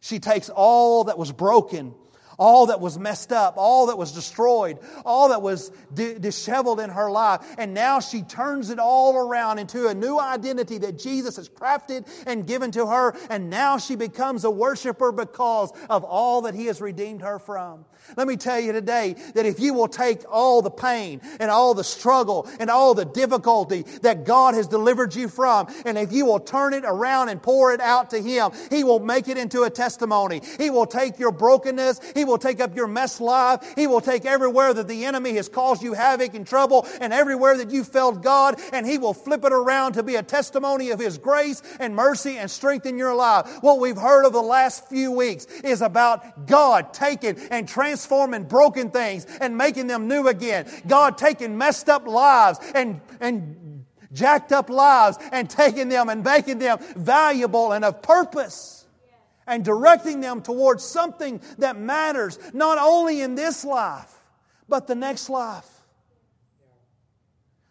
she 0.00 0.18
takes 0.18 0.48
all 0.48 1.04
that 1.04 1.18
was 1.18 1.30
broken 1.30 1.94
all 2.38 2.66
that 2.66 2.80
was 2.80 2.98
messed 2.98 3.32
up, 3.32 3.54
all 3.56 3.86
that 3.86 3.98
was 3.98 4.12
destroyed, 4.12 4.78
all 5.04 5.28
that 5.30 5.42
was 5.42 5.70
di- 5.92 6.18
disheveled 6.18 6.80
in 6.80 6.90
her 6.90 7.10
life. 7.10 7.40
And 7.58 7.74
now 7.74 8.00
she 8.00 8.22
turns 8.22 8.70
it 8.70 8.78
all 8.78 9.16
around 9.16 9.58
into 9.58 9.88
a 9.88 9.94
new 9.94 10.18
identity 10.18 10.78
that 10.78 10.98
Jesus 10.98 11.36
has 11.36 11.48
crafted 11.48 12.06
and 12.26 12.46
given 12.46 12.70
to 12.72 12.86
her. 12.86 13.16
And 13.30 13.50
now 13.50 13.78
she 13.78 13.96
becomes 13.96 14.44
a 14.44 14.50
worshiper 14.50 15.12
because 15.12 15.72
of 15.88 16.04
all 16.04 16.42
that 16.42 16.54
he 16.54 16.66
has 16.66 16.80
redeemed 16.80 17.22
her 17.22 17.38
from. 17.38 17.84
Let 18.16 18.26
me 18.28 18.36
tell 18.36 18.60
you 18.60 18.72
today 18.72 19.14
that 19.34 19.46
if 19.46 19.60
you 19.60 19.72
will 19.72 19.88
take 19.88 20.22
all 20.30 20.62
the 20.62 20.70
pain 20.70 21.20
and 21.40 21.50
all 21.50 21.74
the 21.74 21.84
struggle 21.84 22.48
and 22.60 22.70
all 22.70 22.94
the 22.94 23.04
difficulty 23.04 23.82
that 24.02 24.24
God 24.24 24.54
has 24.54 24.66
delivered 24.66 25.14
you 25.14 25.28
from, 25.28 25.72
and 25.86 25.96
if 25.96 26.12
you 26.12 26.26
will 26.26 26.40
turn 26.40 26.74
it 26.74 26.84
around 26.86 27.30
and 27.30 27.42
pour 27.42 27.72
it 27.72 27.80
out 27.80 28.10
to 28.10 28.20
Him, 28.20 28.50
He 28.70 28.84
will 28.84 29.00
make 29.00 29.28
it 29.28 29.38
into 29.38 29.62
a 29.62 29.70
testimony. 29.70 30.42
He 30.58 30.70
will 30.70 30.86
take 30.86 31.18
your 31.18 31.32
brokenness, 31.32 32.00
He 32.14 32.23
he 32.24 32.30
will 32.30 32.38
take 32.38 32.58
up 32.58 32.74
your 32.74 32.86
mess 32.86 33.20
life. 33.20 33.74
He 33.76 33.86
will 33.86 34.00
take 34.00 34.24
everywhere 34.24 34.72
that 34.72 34.88
the 34.88 35.04
enemy 35.04 35.34
has 35.34 35.46
caused 35.46 35.82
you 35.82 35.92
havoc 35.92 36.32
and 36.32 36.46
trouble 36.46 36.86
and 36.98 37.12
everywhere 37.12 37.58
that 37.58 37.70
you 37.70 37.84
failed 37.84 38.22
God, 38.22 38.58
and 38.72 38.86
He 38.86 38.96
will 38.96 39.12
flip 39.12 39.44
it 39.44 39.52
around 39.52 39.92
to 39.92 40.02
be 40.02 40.14
a 40.14 40.22
testimony 40.22 40.88
of 40.88 40.98
His 40.98 41.18
grace 41.18 41.62
and 41.78 41.94
mercy 41.94 42.38
and 42.38 42.50
strength 42.50 42.86
in 42.86 42.96
your 42.96 43.14
life. 43.14 43.58
What 43.60 43.78
we've 43.78 43.98
heard 43.98 44.24
of 44.24 44.32
the 44.32 44.40
last 44.40 44.88
few 44.88 45.12
weeks 45.12 45.44
is 45.62 45.82
about 45.82 46.46
God 46.46 46.94
taking 46.94 47.38
and 47.50 47.68
transforming 47.68 48.44
broken 48.44 48.90
things 48.90 49.26
and 49.42 49.58
making 49.58 49.88
them 49.88 50.08
new 50.08 50.26
again. 50.28 50.66
God 50.86 51.18
taking 51.18 51.58
messed 51.58 51.90
up 51.90 52.06
lives 52.06 52.58
and, 52.74 53.02
and 53.20 53.84
jacked 54.14 54.50
up 54.50 54.70
lives 54.70 55.18
and 55.30 55.50
taking 55.50 55.90
them 55.90 56.08
and 56.08 56.24
making 56.24 56.58
them 56.58 56.78
valuable 56.96 57.72
and 57.72 57.84
of 57.84 58.00
purpose 58.00 58.83
and 59.46 59.64
directing 59.64 60.20
them 60.20 60.42
towards 60.42 60.84
something 60.84 61.40
that 61.58 61.76
matters, 61.78 62.38
not 62.52 62.78
only 62.78 63.20
in 63.20 63.34
this 63.34 63.64
life, 63.64 64.12
but 64.68 64.86
the 64.86 64.94
next 64.94 65.28
life. 65.28 65.68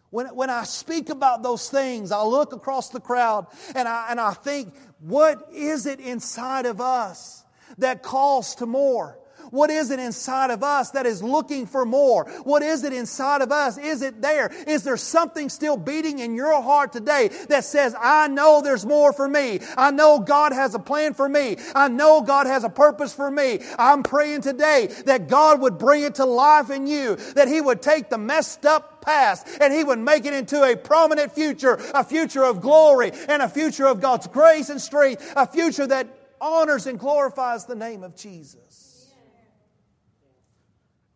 When, 0.09 0.27
when 0.27 0.51
I 0.51 0.63
speak 0.63 1.09
about 1.09 1.41
those 1.41 1.69
things, 1.69 2.11
I 2.11 2.21
look 2.21 2.53
across 2.53 2.89
the 2.89 2.99
crowd 2.99 3.47
and 3.73 3.87
I, 3.87 4.07
and 4.11 4.19
I 4.19 4.33
think, 4.33 4.75
what 4.99 5.49
is 5.51 5.87
it 5.87 5.99
inside 5.99 6.67
of 6.67 6.79
us 6.79 7.43
that 7.79 8.03
calls 8.03 8.55
to 8.55 8.67
more? 8.67 9.17
What 9.53 9.69
is 9.69 9.91
it 9.91 9.99
inside 9.99 10.49
of 10.49 10.63
us 10.63 10.89
that 10.91 11.05
is 11.05 11.21
looking 11.21 11.67
for 11.67 11.85
more? 11.85 12.25
What 12.43 12.63
is 12.63 12.83
it 12.83 12.91
inside 12.91 13.43
of 13.43 13.51
us? 13.51 13.77
Is 13.77 14.01
it 14.01 14.19
there? 14.19 14.51
Is 14.65 14.81
there 14.81 14.97
something 14.97 15.47
still 15.47 15.77
beating 15.77 16.17
in 16.17 16.33
your 16.33 16.59
heart 16.59 16.91
today 16.91 17.27
that 17.49 17.63
says, 17.63 17.95
I 17.95 18.29
know 18.29 18.63
there's 18.63 18.83
more 18.83 19.13
for 19.13 19.27
me. 19.27 19.59
I 19.77 19.91
know 19.91 20.17
God 20.17 20.53
has 20.53 20.73
a 20.73 20.79
plan 20.79 21.13
for 21.13 21.29
me. 21.29 21.57
I 21.75 21.87
know 21.87 22.21
God 22.21 22.47
has 22.47 22.63
a 22.63 22.69
purpose 22.69 23.13
for 23.13 23.29
me. 23.29 23.59
I'm 23.77 24.01
praying 24.01 24.41
today 24.41 24.87
that 25.05 25.27
God 25.27 25.61
would 25.61 25.77
bring 25.77 26.01
it 26.01 26.15
to 26.15 26.25
life 26.25 26.71
in 26.71 26.87
you, 26.87 27.17
that 27.35 27.47
He 27.47 27.61
would 27.61 27.83
take 27.83 28.09
the 28.09 28.17
messed 28.17 28.65
up 28.65 29.03
past 29.03 29.47
and 29.61 29.71
He 29.71 29.83
would 29.83 29.99
make 29.99 30.25
it 30.25 30.33
into 30.33 30.63
a 30.63 30.75
prominent 30.75 31.31
future, 31.31 31.79
a 31.93 32.03
future 32.03 32.43
of 32.43 32.59
glory 32.59 33.11
and 33.29 33.43
a 33.43 33.47
future 33.47 33.85
of 33.85 34.01
God's 34.01 34.25
grace 34.25 34.71
and 34.71 34.81
strength, 34.81 35.31
a 35.35 35.45
future 35.45 35.85
that 35.85 36.07
honors 36.41 36.87
and 36.87 36.97
glorifies 36.97 37.65
the 37.65 37.75
name 37.75 38.01
of 38.01 38.15
Jesus. 38.15 38.82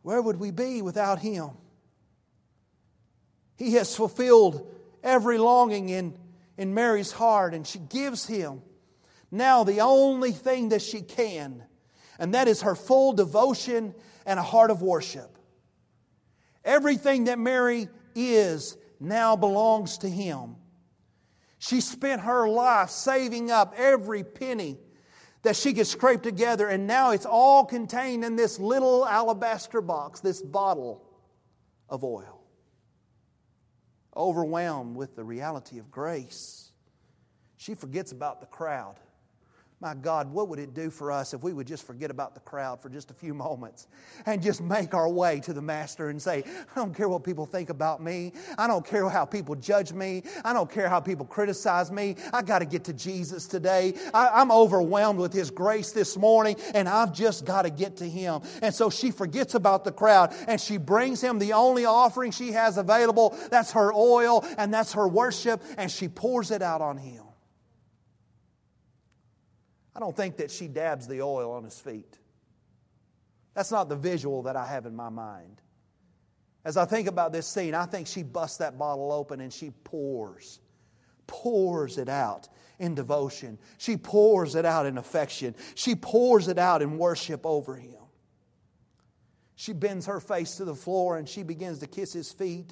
Where 0.08 0.22
would 0.22 0.40
we 0.40 0.52
be 0.52 0.82
without 0.82 1.20
Him? 1.20 1.50
He 3.58 3.74
has 3.74 3.94
fulfilled 3.94 4.74
every 5.04 5.38
longing 5.38 5.90
in, 5.90 6.18
in 6.58 6.74
Mary's 6.74 7.12
heart, 7.12 7.54
and 7.54 7.68
she 7.68 7.78
gives 7.78 8.26
Him 8.26 8.62
now 9.32 9.66
the 9.66 9.82
only 9.82 10.32
thing 10.32 10.70
that 10.70 10.82
she 10.82 11.02
can, 11.02 11.62
and 12.18 12.36
that 12.36 12.48
is 12.48 12.62
her 12.62 12.74
full 12.74 13.12
devotion 13.12 13.94
and 14.26 14.40
a 14.40 14.44
heart 14.44 14.72
of 14.72 14.82
worship. 14.82 15.38
Everything 16.64 17.26
that 17.26 17.38
Mary 17.38 17.90
is 18.16 18.78
now 19.02 19.36
belongs 19.36 19.98
to 19.98 20.10
Him. 20.10 20.56
She 21.60 21.82
spent 21.82 22.22
her 22.22 22.48
life 22.48 22.92
saving 22.92 23.52
up 23.52 23.74
every 23.76 24.24
penny 24.24 24.78
that 25.44 25.56
she 25.56 25.74
could 25.74 25.88
scrape 25.88 26.22
together, 26.22 26.68
and 26.68 26.88
now 26.88 27.12
it's 27.12 27.26
all 27.26 27.66
contained 27.66 28.24
in 28.24 28.36
this 28.36 28.60
little 28.60 29.08
alabaster 29.08 29.82
box, 29.82 30.20
this 30.20 30.42
bottle 30.42 31.04
of 31.90 32.04
oil. 32.04 32.42
Overwhelmed 34.16 34.96
with 34.96 35.16
the 35.16 35.24
reality 35.24 35.78
of 35.80 35.92
grace, 35.92 36.72
she 37.56 37.76
forgets 37.76 38.12
about 38.12 38.40
the 38.42 38.48
crowd. 38.48 38.96
My 39.80 39.94
God, 39.94 40.32
what 40.32 40.50
would 40.50 40.58
it 40.58 40.74
do 40.74 40.90
for 40.90 41.12
us 41.12 41.36
if 41.36 41.44
we 41.44 41.54
would 41.54 41.68
just 41.68 41.86
forget 41.86 42.10
about 42.10 42.34
the 42.34 42.40
crowd 42.40 42.82
for 42.82 42.90
just 42.90 43.12
a 43.12 43.14
few 43.14 43.36
moments 43.36 43.86
and 44.26 44.42
just 44.42 44.60
make 44.60 44.96
our 44.96 45.08
way 45.08 45.40
to 45.42 45.54
the 45.54 45.62
Master 45.62 46.10
and 46.10 46.20
say, 46.20 46.44
I 46.48 46.76
don't 46.76 46.96
care 46.96 47.08
what 47.08 47.24
people 47.24 47.46
think 47.46 47.70
about 47.70 48.02
me. 48.02 48.34
I 48.58 48.66
don't 48.66 48.84
care 48.84 49.08
how 49.08 49.24
people 49.24 49.54
judge 49.54 49.94
me. 49.94 50.24
I 50.44 50.54
don't 50.54 50.72
care 50.72 50.90
how 50.90 51.00
people 51.00 51.28
criticize 51.28 51.92
me. 51.92 52.16
I 52.34 52.42
got 52.42 52.60
to 52.60 52.66
get 52.66 52.86
to 52.86 52.94
Jesus 52.94 53.46
today. 53.46 53.94
I, 54.16 54.42
am 54.42 54.52
overwhelmed 54.52 55.20
with 55.20 55.32
His 55.32 55.52
grace 55.52 55.92
this 55.92 56.18
morning 56.18 56.56
and 56.74 56.90
I've 56.90 57.14
just 57.14 57.46
got 57.46 57.62
to 57.62 57.70
get 57.70 57.98
to 57.98 58.10
Him. 58.10 58.42
And 58.64 58.74
so 58.74 58.90
she 58.90 59.12
forgets 59.12 59.54
about 59.54 59.84
the 59.84 59.92
crowd 59.92 60.34
and 60.48 60.60
she 60.60 60.78
brings 60.78 61.22
Him 61.22 61.38
the 61.38 61.54
only 61.54 61.86
offering 61.86 62.32
she 62.32 62.52
has 62.54 62.80
available. 62.80 63.38
That's 63.52 63.74
her 63.74 63.94
oil 63.94 64.44
and 64.58 64.74
that's 64.74 64.94
her 64.94 65.08
worship 65.08 65.62
and 65.78 65.92
she 65.92 66.08
pours 66.08 66.50
it 66.50 66.64
out 66.64 66.82
on 66.82 66.98
Him. 66.98 67.27
I 69.98 70.00
don't 70.00 70.16
think 70.16 70.38
that 70.38 70.52
she 70.52 70.68
dabs 70.68 71.08
the 71.08 71.24
oil 71.24 71.52
on 71.54 71.64
his 71.64 71.80
feet. 71.80 72.20
That's 73.56 73.72
not 73.72 73.90
the 73.90 73.96
visual 73.96 74.44
that 74.44 74.56
I 74.56 74.68
have 74.68 74.86
in 74.86 74.96
my 74.96 75.10
mind. 75.10 75.60
As 76.64 76.78
I 76.78 76.86
think 76.86 77.08
about 77.08 77.32
this 77.34 77.48
scene, 77.48 77.74
I 77.74 77.88
think 77.88 78.06
she 78.06 78.22
busts 78.22 78.58
that 78.58 78.78
bottle 78.78 79.12
open 79.12 79.42
and 79.42 79.52
she 79.52 79.72
pours, 79.84 80.60
pours 81.26 81.98
it 81.98 82.10
out 82.10 82.48
in 82.78 82.94
devotion. 82.94 83.58
She 83.80 83.98
pours 83.98 84.54
it 84.54 84.66
out 84.66 84.86
in 84.86 85.00
affection. 85.00 85.56
She 85.74 85.96
pours 85.96 86.48
it 86.48 86.60
out 86.60 86.84
in 86.84 87.00
worship 87.00 87.44
over 87.44 87.76
him. 87.76 87.96
She 89.56 89.74
bends 89.74 90.06
her 90.06 90.20
face 90.20 90.58
to 90.58 90.66
the 90.66 90.76
floor 90.76 91.18
and 91.18 91.28
she 91.28 91.42
begins 91.42 91.80
to 91.80 91.88
kiss 91.88 92.14
his 92.14 92.32
feet. 92.32 92.72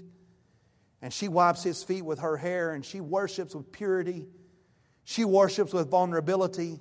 And 1.01 1.11
she 1.11 1.27
wipes 1.27 1.63
his 1.63 1.83
feet 1.83 2.05
with 2.05 2.19
her 2.19 2.37
hair 2.37 2.73
and 2.73 2.85
she 2.85 3.01
worships 3.01 3.55
with 3.55 3.71
purity. 3.71 4.27
She 5.03 5.25
worships 5.25 5.73
with 5.73 5.89
vulnerability. 5.89 6.79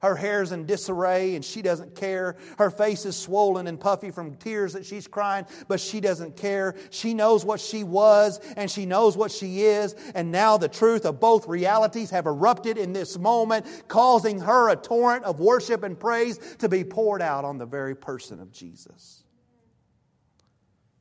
Her 0.00 0.14
hair's 0.14 0.52
in 0.52 0.64
disarray 0.64 1.34
and 1.34 1.44
she 1.44 1.60
doesn't 1.60 1.96
care. 1.96 2.36
Her 2.56 2.70
face 2.70 3.04
is 3.04 3.16
swollen 3.16 3.66
and 3.66 3.80
puffy 3.80 4.10
from 4.10 4.36
tears 4.36 4.74
that 4.74 4.86
she's 4.86 5.08
crying, 5.08 5.44
but 5.66 5.80
she 5.80 6.00
doesn't 6.00 6.36
care. 6.36 6.76
She 6.90 7.14
knows 7.14 7.44
what 7.44 7.60
she 7.60 7.82
was 7.82 8.38
and 8.56 8.70
she 8.70 8.86
knows 8.86 9.16
what 9.16 9.32
she 9.32 9.62
is. 9.62 9.94
And 10.14 10.30
now 10.30 10.56
the 10.56 10.68
truth 10.68 11.04
of 11.04 11.18
both 11.18 11.48
realities 11.48 12.10
have 12.10 12.26
erupted 12.26 12.78
in 12.78 12.92
this 12.92 13.18
moment, 13.18 13.66
causing 13.88 14.40
her 14.40 14.70
a 14.70 14.76
torrent 14.76 15.24
of 15.24 15.40
worship 15.40 15.82
and 15.82 15.98
praise 15.98 16.38
to 16.58 16.68
be 16.68 16.84
poured 16.84 17.20
out 17.20 17.44
on 17.44 17.58
the 17.58 17.66
very 17.66 17.96
person 17.96 18.40
of 18.40 18.52
Jesus. 18.52 19.24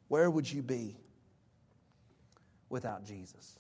Where 0.08 0.32
would 0.32 0.52
you 0.52 0.64
be 0.64 0.98
without 2.70 3.06
Jesus? 3.06 3.60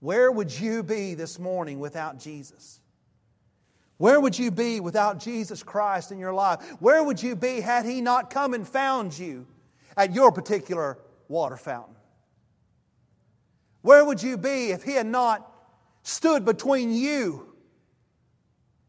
Where 0.00 0.32
would 0.32 0.58
you 0.58 0.82
be 0.82 1.14
this 1.14 1.38
morning 1.38 1.78
without 1.78 2.18
Jesus? 2.18 2.80
Where 4.02 4.18
would 4.18 4.36
you 4.36 4.50
be 4.50 4.80
without 4.80 5.20
Jesus 5.20 5.62
Christ 5.62 6.10
in 6.10 6.18
your 6.18 6.34
life? 6.34 6.60
Where 6.80 7.04
would 7.04 7.22
you 7.22 7.36
be 7.36 7.60
had 7.60 7.84
He 7.84 8.00
not 8.00 8.30
come 8.30 8.52
and 8.52 8.66
found 8.66 9.16
you 9.16 9.46
at 9.96 10.12
your 10.12 10.32
particular 10.32 10.98
water 11.28 11.56
fountain? 11.56 11.94
Where 13.80 14.04
would 14.04 14.20
you 14.20 14.36
be 14.36 14.72
if 14.72 14.82
He 14.82 14.94
had 14.94 15.06
not 15.06 15.48
stood 16.02 16.44
between 16.44 16.92
you, 16.92 17.54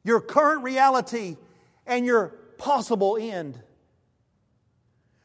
your 0.03 0.19
current 0.19 0.63
reality, 0.63 1.37
and 1.85 2.07
your 2.07 2.29
possible 2.57 3.15
end? 3.21 3.61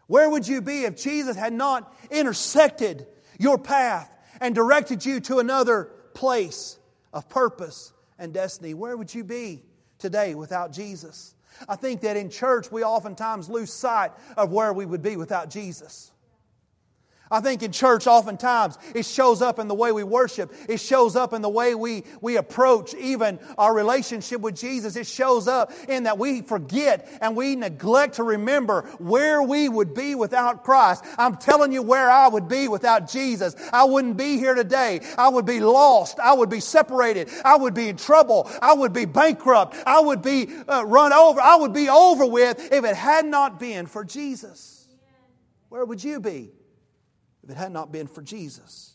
Where 0.07 0.29
would 0.29 0.47
you 0.47 0.61
be 0.61 0.85
if 0.85 1.03
Jesus 1.03 1.35
had 1.35 1.55
not 1.55 1.91
intersected 2.11 3.07
your 3.39 3.57
path 3.57 4.13
and 4.39 4.55
directed 4.55 5.07
you 5.07 5.21
to 5.21 5.39
another 5.39 5.85
place 6.13 6.79
of 7.11 7.31
purpose 7.31 7.95
and 8.19 8.35
destiny? 8.35 8.75
Where 8.75 8.95
would 8.95 9.15
you 9.15 9.25
be? 9.25 9.63
Today 9.99 10.35
without 10.35 10.73
Jesus. 10.73 11.35
I 11.69 11.77
think 11.77 12.01
that 12.03 12.17
in 12.17 12.31
church 12.31 12.71
we 12.71 12.85
oftentimes 12.85 13.49
lose 13.49 13.73
sight 13.73 14.13
of 14.37 14.53
where 14.53 14.73
we 14.73 14.87
would 14.87 15.03
be 15.03 15.17
without 15.17 15.51
Jesus. 15.51 16.13
I 17.31 17.41
think 17.41 17.63
in 17.63 17.73
church, 17.73 18.07
oftentimes, 18.07 18.79
it 18.95 19.05
shows 19.05 19.43
up 19.43 19.59
in 19.59 19.69
the 19.69 19.75
way 19.75 19.93
we 19.93 20.05
worship. 20.05 20.53
It 20.69 20.81
shows 20.81 21.17
up 21.17 21.33
in 21.33 21.43
the 21.43 21.49
way 21.49 21.75
we, 21.75 22.05
we 22.21 22.37
approach 22.37 22.95
even 22.95 23.39
our 23.59 23.75
relationship 23.75 24.41
with 24.41 24.57
Jesus. 24.57 24.97
It 24.97 25.07
shows 25.07 25.47
up 25.47 25.73
in 25.89 26.05
that 26.05 26.19
we 26.19 26.43
forget 26.43 27.09
and 27.21 27.37
we 27.37 27.57
neglect 27.57 28.15
to 28.15 28.23
remember 28.23 28.83
where 28.99 29.43
we 29.43 29.69
would 29.69 29.95
be 29.95 30.15
without 30.15 30.65
Christ. 30.65 31.05
I'm 31.19 31.37
telling 31.37 31.73
you 31.73 31.83
where 31.83 32.11
I 32.11 32.29
would 32.29 32.49
be 32.49 32.69
without 32.69 33.11
Jesus. 33.11 33.55
I 33.73 33.85
wouldn't 33.85 34.17
be 34.17 34.39
here 34.39 34.55
today. 34.55 35.01
I 35.17 35.29
would 35.29 35.47
be 35.47 35.61
lost. 35.61 36.19
I 36.21 36.33
would 36.33 36.51
be 36.51 36.61
separated. 36.61 37.29
I 37.45 37.57
would 37.57 37.75
be 37.75 37.89
in 37.89 37.97
trouble. 37.97 38.51
I 38.63 38.73
would 38.73 38.93
be 38.93 39.05
bankrupt. 39.05 39.77
I 39.87 40.01
would 40.01 40.23
be 40.23 40.49
uh, 40.69 40.85
run 40.87 41.13
over. 41.13 41.41
I 41.41 41.57
would 41.57 41.75
be 41.75 41.89
over 41.89 42.27
with 42.27 42.73
if 42.73 42.85
it 42.85 42.97
had 42.97 43.27
not 43.27 43.61
been 43.61 43.87
for 43.87 44.05
Jesus. 44.05 44.87
Where 45.69 45.85
would 45.85 46.03
you 46.03 46.21
be? 46.21 46.53
If 47.49 47.57
it 47.57 47.59
had 47.59 47.73
not 47.73 47.91
been 47.91 48.07
for 48.07 48.21
Jesus. 48.21 48.95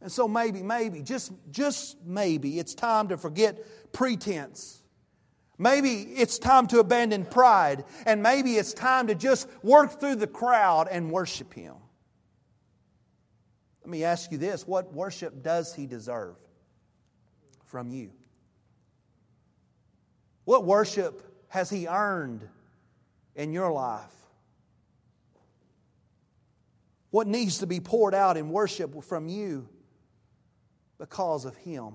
And 0.00 0.10
so 0.10 0.26
maybe, 0.26 0.62
maybe, 0.62 1.02
just, 1.02 1.32
just 1.50 1.96
maybe, 2.04 2.58
it's 2.58 2.74
time 2.74 3.08
to 3.08 3.16
forget 3.16 3.92
pretense. 3.92 4.82
Maybe 5.56 6.00
it's 6.00 6.38
time 6.38 6.66
to 6.68 6.80
abandon 6.80 7.24
pride. 7.24 7.84
And 8.04 8.22
maybe 8.22 8.56
it's 8.56 8.72
time 8.72 9.06
to 9.06 9.14
just 9.14 9.48
work 9.62 10.00
through 10.00 10.16
the 10.16 10.26
crowd 10.26 10.88
and 10.90 11.12
worship 11.12 11.54
Him. 11.54 11.74
Let 13.82 13.90
me 13.90 14.04
ask 14.04 14.32
you 14.32 14.38
this 14.38 14.66
what 14.66 14.92
worship 14.92 15.42
does 15.42 15.72
He 15.72 15.86
deserve 15.86 16.36
from 17.66 17.90
you? 17.90 18.10
What 20.44 20.64
worship 20.64 21.22
has 21.48 21.70
He 21.70 21.86
earned 21.86 22.48
in 23.36 23.52
your 23.52 23.70
life? 23.70 24.19
What 27.10 27.26
needs 27.26 27.58
to 27.58 27.66
be 27.66 27.80
poured 27.80 28.14
out 28.14 28.36
in 28.36 28.50
worship 28.50 29.02
from 29.04 29.28
you 29.28 29.68
because 30.98 31.44
of 31.44 31.56
Him? 31.56 31.94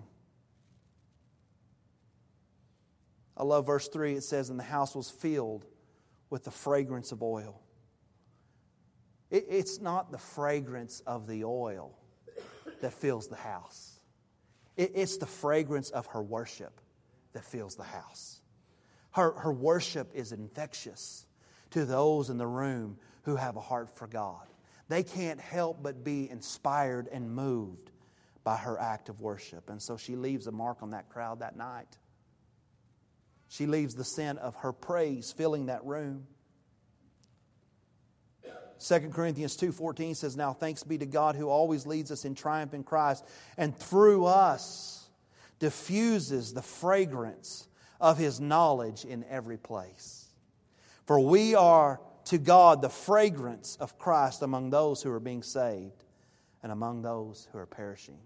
I 3.38 3.44
love 3.44 3.66
verse 3.66 3.88
3. 3.88 4.14
It 4.14 4.24
says, 4.24 4.50
And 4.50 4.60
the 4.60 4.64
house 4.64 4.96
was 4.96 5.10
filled 5.10 5.66
with 6.30 6.44
the 6.44 6.52
fragrance 6.52 7.12
of 7.12 7.24
oil. 7.24 7.62
It, 9.30 9.46
it's 9.50 9.80
not 9.80 10.12
the 10.12 10.18
fragrance 10.18 11.02
of 11.02 11.28
the 11.28 11.44
oil 11.46 11.98
that 12.82 12.94
fills 12.94 13.28
the 13.28 13.36
house, 13.36 14.00
it, 14.76 14.92
it's 14.96 15.18
the 15.18 15.26
fragrance 15.26 15.90
of 15.92 16.08
her 16.08 16.22
worship 16.22 16.82
that 17.34 17.46
fills 17.46 17.76
the 17.76 17.84
house. 17.84 18.42
Her, 19.12 19.32
her 19.40 19.54
worship 19.54 20.12
is 20.14 20.34
infectious 20.34 21.26
to 21.72 21.86
those 21.86 22.30
in 22.30 22.38
the 22.38 22.48
room 22.48 22.98
who 23.24 23.38
have 23.38 23.56
a 23.56 23.62
heart 23.62 23.96
for 23.98 24.08
God 24.08 24.46
they 24.88 25.04
can't 25.04 25.40
help 25.40 25.82
but 25.82 26.04
be 26.04 26.30
inspired 26.30 27.08
and 27.12 27.34
moved 27.34 27.92
by 28.44 28.58
her 28.58 28.80
act 28.80 29.10
of 29.10 29.22
worship. 29.22 29.70
And 29.70 29.82
so 29.82 29.98
she 29.98 30.16
leaves 30.16 30.48
a 30.48 30.52
mark 30.52 30.84
on 30.84 30.92
that 30.92 31.10
crowd 31.10 31.40
that 31.40 31.58
night. 31.58 31.98
She 33.48 33.66
leaves 33.66 33.96
the 33.96 34.04
scent 34.04 34.40
of 34.40 34.56
her 34.58 34.72
praise 34.72 35.32
filling 35.32 35.68
that 35.68 35.84
room. 35.84 36.28
2 38.80 39.12
Corinthians 39.12 39.56
2:14 39.56 40.16
says 40.16 40.36
now 40.36 40.54
thanks 40.54 40.84
be 40.84 40.98
to 40.98 41.06
God 41.06 41.36
who 41.36 41.50
always 41.50 41.88
leads 41.88 42.12
us 42.12 42.26
in 42.26 42.36
triumph 42.36 42.74
in 42.74 42.84
Christ 42.84 43.26
and 43.58 43.76
through 43.76 44.26
us 44.26 45.10
diffuses 45.60 46.54
the 46.54 46.62
fragrance 46.62 47.68
of 48.02 48.18
his 48.18 48.42
knowledge 48.42 49.06
in 49.06 49.24
every 49.30 49.58
place. 49.58 50.28
For 51.06 51.20
we 51.20 51.56
are 51.56 52.02
to 52.26 52.38
God 52.38 52.82
the 52.82 52.90
fragrance 52.90 53.78
of 53.80 53.98
Christ 53.98 54.42
among 54.42 54.70
those 54.70 55.02
who 55.02 55.12
are 55.12 55.20
being 55.20 55.44
saved 55.44 56.04
and 56.64 56.72
among 56.72 57.02
those 57.02 57.48
who 57.52 57.60
are 57.60 57.66
perishing. 57.66 58.20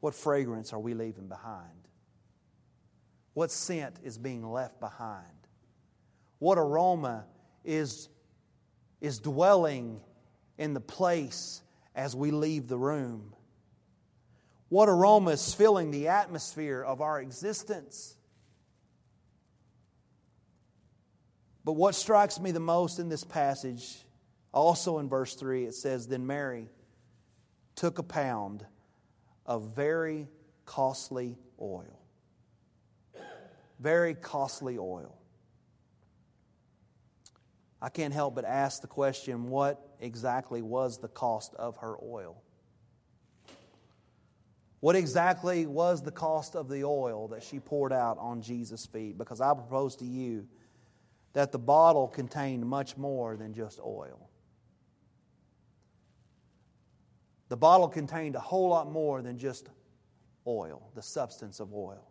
What 0.00 0.14
fragrance 0.14 0.72
are 0.72 0.78
we 0.78 0.92
leaving 0.92 1.28
behind? 1.28 1.88
What 3.32 3.50
scent 3.50 3.96
is 4.02 4.18
being 4.18 4.46
left 4.46 4.78
behind? 4.78 5.24
What 6.38 6.58
aroma 6.58 7.24
is, 7.64 8.08
is 9.00 9.18
dwelling 9.18 10.00
in 10.58 10.74
the 10.74 10.80
place 10.80 11.62
as 11.94 12.14
we 12.14 12.30
leave 12.30 12.68
the 12.68 12.78
room? 12.78 13.34
What 14.68 14.88
aroma 14.88 15.30
is 15.30 15.54
filling 15.54 15.90
the 15.90 16.08
atmosphere 16.08 16.82
of 16.82 17.00
our 17.00 17.20
existence? 17.20 18.16
But 21.64 21.72
what 21.72 21.94
strikes 21.94 22.38
me 22.38 22.50
the 22.50 22.60
most 22.60 22.98
in 22.98 23.08
this 23.08 23.24
passage, 23.24 24.04
also 24.52 24.98
in 24.98 25.08
verse 25.08 25.34
3, 25.34 25.64
it 25.64 25.74
says, 25.74 26.06
Then 26.06 26.26
Mary 26.26 26.68
took 27.74 27.98
a 27.98 28.02
pound 28.02 28.66
of 29.46 29.74
very 29.74 30.28
costly 30.66 31.38
oil. 31.60 32.00
Very 33.80 34.14
costly 34.14 34.78
oil. 34.78 35.16
I 37.80 37.88
can't 37.88 38.14
help 38.14 38.34
but 38.34 38.44
ask 38.44 38.80
the 38.80 38.86
question 38.86 39.50
what 39.50 39.96
exactly 40.00 40.62
was 40.62 40.98
the 40.98 41.08
cost 41.08 41.54
of 41.56 41.76
her 41.78 41.96
oil? 42.02 42.42
What 44.80 44.96
exactly 44.96 45.66
was 45.66 46.02
the 46.02 46.10
cost 46.10 46.56
of 46.56 46.68
the 46.68 46.84
oil 46.84 47.28
that 47.28 47.42
she 47.42 47.58
poured 47.58 47.92
out 47.92 48.18
on 48.18 48.42
Jesus' 48.42 48.86
feet? 48.86 49.16
Because 49.16 49.40
I 49.40 49.52
propose 49.54 49.96
to 49.96 50.04
you 50.04 50.46
that 51.34 51.52
the 51.52 51.58
bottle 51.58 52.08
contained 52.08 52.64
much 52.64 52.96
more 52.96 53.36
than 53.36 53.52
just 53.52 53.78
oil. 53.80 54.30
The 57.48 57.56
bottle 57.56 57.88
contained 57.88 58.36
a 58.36 58.40
whole 58.40 58.68
lot 58.68 58.90
more 58.90 59.20
than 59.20 59.36
just 59.36 59.68
oil, 60.46 60.90
the 60.94 61.02
substance 61.02 61.60
of 61.60 61.74
oil. 61.74 62.08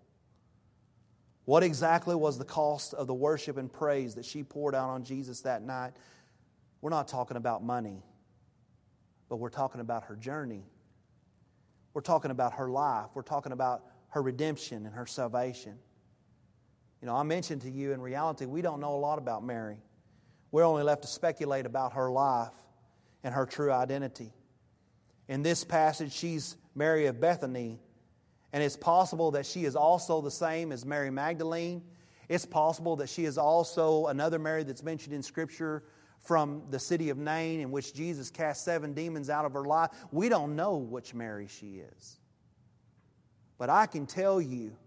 What 1.45 1.63
exactly 1.63 2.15
was 2.15 2.37
the 2.37 2.45
cost 2.45 2.93
of 2.93 3.07
the 3.07 3.13
worship 3.13 3.57
and 3.57 3.71
praise 3.71 4.15
that 4.15 4.25
she 4.25 4.43
poured 4.43 4.75
out 4.75 4.89
on 4.89 5.03
Jesus 5.03 5.41
that 5.41 5.61
night? 5.61 5.93
We're 6.81 6.89
not 6.89 7.07
talking 7.07 7.37
about 7.37 7.63
money, 7.63 8.03
but 9.29 9.37
we're 9.37 9.49
talking 9.49 9.81
about 9.81 10.03
her 10.05 10.15
journey. 10.15 10.63
We're 11.93 12.01
talking 12.01 12.31
about 12.31 12.53
her 12.53 12.69
life. 12.69 13.07
We're 13.13 13.23
talking 13.23 13.51
about 13.51 13.83
her 14.09 14.21
redemption 14.21 14.85
and 14.85 14.95
her 14.95 15.05
salvation. 15.05 15.77
You 17.03 17.07
know, 17.07 17.17
I 17.17 17.23
mentioned 17.23 17.63
to 17.63 17.69
you 17.69 17.91
in 17.91 17.99
reality, 17.99 18.45
we 18.45 18.61
don't 18.61 18.79
know 18.79 18.95
a 18.95 18.95
lot 18.95 19.17
about 19.19 19.43
Mary. 19.43 19.75
We're 20.51 20.63
only 20.63 20.83
left 20.83 21.01
to 21.01 21.09
speculate 21.09 21.65
about 21.65 21.91
her 21.95 22.09
life 22.09 22.53
and 23.25 23.35
her 23.35 23.45
true 23.45 23.73
identity. 23.73 24.31
In 25.27 25.43
this 25.43 25.65
passage, 25.65 26.13
she's 26.13 26.55
Mary 26.73 27.07
of 27.07 27.19
Bethany, 27.19 27.81
and 28.53 28.63
it's 28.63 28.77
possible 28.77 29.31
that 29.31 29.45
she 29.45 29.65
is 29.65 29.75
also 29.75 30.21
the 30.21 30.31
same 30.31 30.71
as 30.71 30.85
Mary 30.85 31.09
Magdalene. 31.09 31.83
It's 32.29 32.45
possible 32.45 32.95
that 32.95 33.09
she 33.09 33.25
is 33.25 33.37
also 33.37 34.05
another 34.07 34.39
Mary 34.39 34.63
that's 34.63 34.81
mentioned 34.81 35.13
in 35.13 35.23
Scripture 35.23 35.83
from 36.21 36.63
the 36.69 36.79
city 36.79 37.09
of 37.09 37.17
Nain, 37.17 37.59
in 37.59 37.69
which 37.69 37.93
Jesus 37.93 38.29
cast 38.29 38.63
seven 38.63 38.93
demons 38.93 39.29
out 39.29 39.43
of 39.43 39.51
her 39.51 39.65
life. 39.65 39.89
We 40.13 40.29
don't 40.29 40.55
know 40.55 40.77
which 40.77 41.13
Mary 41.13 41.47
she 41.49 41.81
is. 41.99 42.17
But 43.57 43.69
I 43.69 43.87
can 43.87 44.05
tell 44.05 44.39
you 44.39 44.77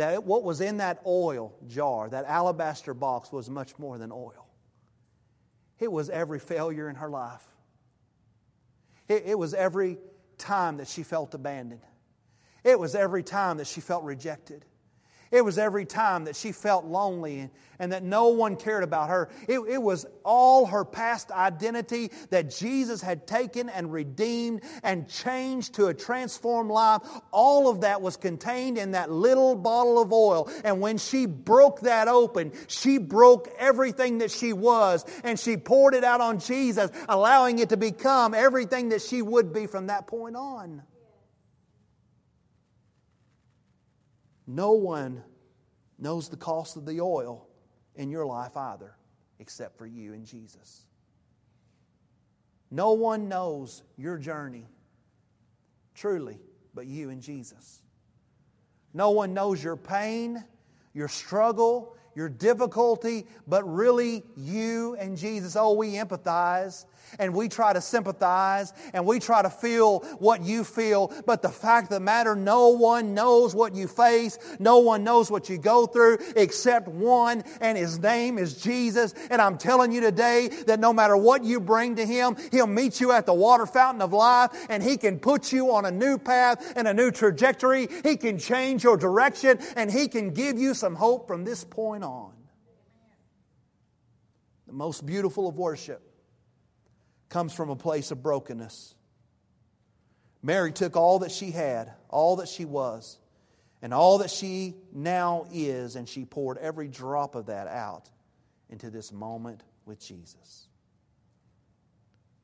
that 0.00 0.24
what 0.24 0.44
was 0.44 0.62
in 0.62 0.78
that 0.78 1.02
oil 1.06 1.54
jar, 1.68 2.08
that 2.08 2.24
alabaster 2.24 2.94
box, 2.94 3.30
was 3.30 3.50
much 3.50 3.78
more 3.78 3.98
than 3.98 4.10
oil. 4.10 4.48
It 5.78 5.92
was 5.92 6.08
every 6.08 6.38
failure 6.38 6.88
in 6.88 6.96
her 6.96 7.10
life. 7.10 7.46
It, 9.08 9.24
it, 9.26 9.38
was 9.38 9.52
every 9.52 9.98
time 10.38 10.78
that 10.78 10.88
she 10.88 11.02
felt 11.02 11.34
abandoned. 11.34 11.82
It 12.64 12.78
was 12.78 12.94
every 12.94 13.22
time 13.22 13.58
that 13.58 13.66
she 13.66 13.82
felt 13.82 14.04
rejected. 14.04 14.64
It 15.30 15.44
was 15.44 15.58
every 15.58 15.84
time 15.84 16.24
that 16.24 16.34
she 16.34 16.50
felt 16.50 16.84
lonely 16.84 17.50
and, 17.78 17.92
that 17.92 18.02
no 18.02 18.28
one 18.28 18.56
cared 18.56 18.82
about 18.82 19.08
her. 19.08 19.30
It, 19.48 19.60
it 19.60 19.80
was 19.80 20.04
all 20.24 20.66
her 20.66 20.84
past 20.84 21.30
identity 21.30 22.10
that 22.30 22.50
Jesus 22.50 23.00
had 23.00 23.26
taken 23.26 23.68
and 23.68 23.92
redeemed 23.92 24.62
and 24.82 25.08
changed 25.08 25.74
to 25.74 25.86
a 25.86 25.94
transformed 25.94 26.70
life. 26.70 27.02
All 27.30 27.70
of 27.70 27.82
that 27.82 28.02
was 28.02 28.16
contained 28.16 28.76
in 28.76 28.90
that 28.90 29.10
little 29.10 29.54
bottle 29.54 30.02
of 30.02 30.12
oil. 30.12 30.50
And 30.64 30.80
when 30.80 30.98
she 30.98 31.26
broke 31.26 31.80
that 31.80 32.08
open, 32.08 32.52
she 32.66 32.98
broke 32.98 33.48
everything 33.56 34.18
that 34.18 34.30
she 34.32 34.52
was 34.52 35.04
and 35.22 35.38
she 35.38 35.56
poured 35.56 35.94
it 35.94 36.04
out 36.04 36.20
on 36.20 36.40
Jesus, 36.40 36.90
allowing 37.08 37.60
it 37.60 37.68
to 37.70 37.76
become 37.76 38.34
everything 38.34 38.90
that 38.90 39.00
she 39.00 39.22
would 39.22 39.52
be 39.52 39.66
from 39.66 39.86
that 39.86 40.06
point 40.06 40.36
on. 40.36 40.82
No 44.52 44.72
one 44.72 45.22
knows 45.96 46.28
the 46.28 46.36
cost 46.36 46.76
of 46.76 46.84
the 46.84 47.00
oil 47.00 47.46
in 47.94 48.10
your 48.10 48.26
life 48.26 48.56
either, 48.56 48.96
except 49.38 49.78
for 49.78 49.86
you 49.86 50.12
and 50.12 50.26
Jesus. 50.26 50.86
No 52.68 52.92
one 52.92 53.28
knows 53.28 53.84
your 53.96 54.18
journey 54.18 54.66
truly 55.94 56.40
but 56.74 56.86
you 56.86 57.10
and 57.10 57.22
Jesus. 57.22 57.80
No 58.92 59.10
one 59.10 59.34
knows 59.34 59.62
your 59.62 59.76
pain, 59.76 60.42
your 60.94 61.06
struggle, 61.06 61.96
your 62.16 62.28
difficulty, 62.28 63.28
but 63.46 63.62
really 63.72 64.24
you 64.36 64.96
and 64.98 65.16
Jesus. 65.16 65.54
Oh, 65.54 65.74
we 65.74 65.92
empathize 65.92 66.86
and 67.18 67.34
we 67.34 67.48
try 67.48 67.72
to 67.72 67.80
sympathize 67.80 68.72
and 68.92 69.04
we 69.04 69.18
try 69.18 69.42
to 69.42 69.50
feel 69.50 70.00
what 70.18 70.42
you 70.42 70.64
feel. 70.64 71.12
But 71.26 71.42
the 71.42 71.48
fact 71.48 71.86
of 71.86 71.90
the 71.90 72.00
matter, 72.00 72.36
no 72.36 72.68
one 72.68 73.14
knows 73.14 73.54
what 73.54 73.74
you 73.74 73.88
face. 73.88 74.38
No 74.58 74.78
one 74.78 75.04
knows 75.04 75.30
what 75.30 75.48
you 75.48 75.58
go 75.58 75.86
through 75.86 76.18
except 76.36 76.88
one, 76.88 77.42
and 77.60 77.76
his 77.76 77.98
name 77.98 78.38
is 78.38 78.60
Jesus. 78.60 79.14
And 79.30 79.40
I'm 79.40 79.58
telling 79.58 79.92
you 79.92 80.00
today 80.00 80.48
that 80.66 80.80
no 80.80 80.92
matter 80.92 81.16
what 81.16 81.44
you 81.44 81.60
bring 81.60 81.96
to 81.96 82.06
him, 82.06 82.36
he'll 82.52 82.66
meet 82.66 83.00
you 83.00 83.12
at 83.12 83.26
the 83.26 83.34
water 83.34 83.66
fountain 83.66 84.02
of 84.02 84.12
life 84.12 84.50
and 84.68 84.82
he 84.82 84.96
can 84.96 85.18
put 85.18 85.52
you 85.52 85.72
on 85.72 85.84
a 85.84 85.90
new 85.90 86.18
path 86.18 86.72
and 86.76 86.86
a 86.86 86.94
new 86.94 87.10
trajectory. 87.10 87.88
He 88.04 88.16
can 88.16 88.38
change 88.38 88.84
your 88.84 88.96
direction 88.96 89.58
and 89.76 89.90
he 89.90 90.08
can 90.08 90.30
give 90.30 90.58
you 90.58 90.74
some 90.74 90.94
hope 90.94 91.26
from 91.26 91.44
this 91.44 91.64
point 91.64 92.04
on. 92.04 92.32
The 94.66 94.72
most 94.72 95.04
beautiful 95.04 95.48
of 95.48 95.58
worship 95.58 96.09
comes 97.30 97.54
from 97.54 97.70
a 97.70 97.76
place 97.76 98.10
of 98.10 98.22
brokenness. 98.22 98.94
Mary 100.42 100.72
took 100.72 100.96
all 100.96 101.20
that 101.20 101.30
she 101.30 101.50
had, 101.50 101.92
all 102.08 102.36
that 102.36 102.48
she 102.48 102.64
was, 102.64 103.18
and 103.82 103.94
all 103.94 104.18
that 104.18 104.30
she 104.30 104.74
now 104.92 105.46
is, 105.52 105.96
and 105.96 106.08
she 106.08 106.24
poured 106.24 106.58
every 106.58 106.88
drop 106.88 107.34
of 107.34 107.46
that 107.46 107.66
out 107.66 108.10
into 108.68 108.90
this 108.90 109.12
moment 109.12 109.62
with 109.86 109.98
Jesus. 109.98 110.68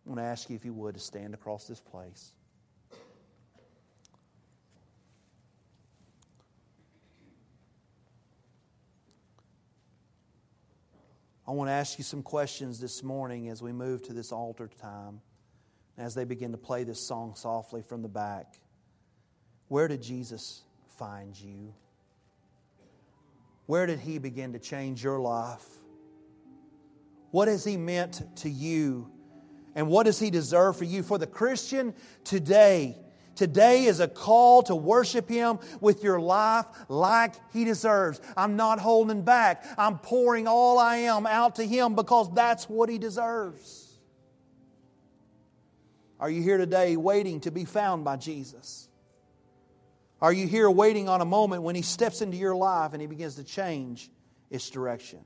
I 0.04 0.08
want 0.08 0.20
to 0.20 0.24
ask 0.24 0.48
you, 0.48 0.56
if 0.56 0.64
you 0.64 0.72
would, 0.72 0.94
to 0.94 1.00
stand 1.00 1.34
across 1.34 1.66
this 1.66 1.80
place. 1.80 2.32
I 11.48 11.52
want 11.52 11.68
to 11.68 11.72
ask 11.72 11.96
you 11.96 12.02
some 12.02 12.22
questions 12.22 12.80
this 12.80 13.04
morning 13.04 13.48
as 13.50 13.62
we 13.62 13.72
move 13.72 14.02
to 14.04 14.12
this 14.12 14.32
altar 14.32 14.68
time, 14.80 15.20
as 15.96 16.12
they 16.12 16.24
begin 16.24 16.50
to 16.50 16.58
play 16.58 16.82
this 16.82 17.00
song 17.00 17.34
softly 17.36 17.82
from 17.82 18.02
the 18.02 18.08
back. 18.08 18.56
Where 19.68 19.86
did 19.86 20.02
Jesus 20.02 20.64
find 20.98 21.38
you? 21.38 21.72
Where 23.66 23.86
did 23.86 24.00
He 24.00 24.18
begin 24.18 24.54
to 24.54 24.58
change 24.58 25.04
your 25.04 25.20
life? 25.20 25.64
What 27.30 27.46
has 27.46 27.64
He 27.64 27.76
meant 27.76 28.22
to 28.38 28.50
you? 28.50 29.08
And 29.76 29.88
what 29.88 30.06
does 30.06 30.18
He 30.18 30.30
deserve 30.30 30.76
for 30.76 30.84
you? 30.84 31.04
For 31.04 31.16
the 31.18 31.26
Christian 31.28 31.94
today, 32.24 32.96
Today 33.36 33.84
is 33.84 34.00
a 34.00 34.08
call 34.08 34.62
to 34.64 34.74
worship 34.74 35.28
Him 35.28 35.58
with 35.80 36.02
your 36.02 36.18
life 36.18 36.66
like 36.88 37.34
He 37.52 37.64
deserves. 37.64 38.20
I'm 38.36 38.56
not 38.56 38.80
holding 38.80 39.22
back. 39.22 39.64
I'm 39.78 39.98
pouring 39.98 40.48
all 40.48 40.78
I 40.78 40.96
am 40.96 41.26
out 41.26 41.56
to 41.56 41.66
Him 41.66 41.94
because 41.94 42.32
that's 42.34 42.68
what 42.68 42.88
He 42.88 42.98
deserves. 42.98 43.84
Are 46.18 46.30
you 46.30 46.42
here 46.42 46.56
today 46.56 46.96
waiting 46.96 47.40
to 47.40 47.50
be 47.50 47.66
found 47.66 48.04
by 48.04 48.16
Jesus? 48.16 48.88
Are 50.20 50.32
you 50.32 50.46
here 50.46 50.70
waiting 50.70 51.10
on 51.10 51.20
a 51.20 51.26
moment 51.26 51.62
when 51.62 51.74
He 51.74 51.82
steps 51.82 52.22
into 52.22 52.38
your 52.38 52.56
life 52.56 52.94
and 52.94 53.02
He 53.02 53.06
begins 53.06 53.34
to 53.34 53.44
change 53.44 54.10
its 54.50 54.70
direction? 54.70 55.20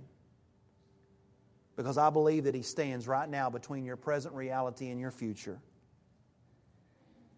Because 1.77 1.97
I 1.97 2.11
believe 2.11 2.45
that 2.45 2.57
He 2.57 2.63
stands 2.63 3.07
right 3.07 3.29
now 3.29 3.51
between 3.51 3.85
your 3.85 3.97
present 3.97 4.35
reality 4.35 4.91
and 4.91 5.01
your 5.01 5.13
future. 5.13 5.61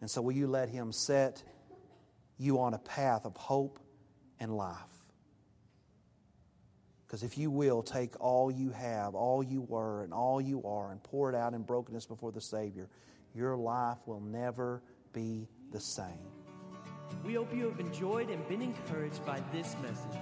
And 0.03 0.11
so, 0.11 0.21
will 0.21 0.33
you 0.33 0.49
let 0.49 0.69
Him 0.69 0.91
set 0.91 1.43
you 2.37 2.59
on 2.59 2.75
a 2.75 2.79
path 2.79 3.25
of 3.25 3.37
hope 3.37 3.79
and 4.41 4.55
life? 4.55 4.77
Because 7.07 7.23
if 7.23 7.39
you 7.39 7.53
will 7.53 7.85
take 7.85 8.19
all 8.19 8.51
you 8.51 8.71
have, 8.71 9.15
all 9.15 9.45
you 9.45 9.61
were, 9.61 10.03
and 10.03 10.13
all 10.13 10.41
you 10.41 10.65
are, 10.65 10.91
and 10.91 11.01
pour 11.05 11.31
it 11.31 11.37
out 11.37 11.55
in 11.55 11.63
brokenness 11.63 12.07
before 12.07 12.33
the 12.33 12.41
Savior, 12.41 12.89
your 13.33 13.57
life 13.57 13.99
will 14.05 14.21
never 14.21 14.83
be 15.13 15.47
the 15.71 15.81
same. 15.81 16.27
We 17.25 17.35
hope 17.35 17.55
you 17.55 17.69
have 17.69 17.79
enjoyed 17.79 18.29
and 18.29 18.47
been 18.49 18.63
encouraged 18.63 19.25
by 19.25 19.41
this 19.53 19.77
message. 19.83 20.19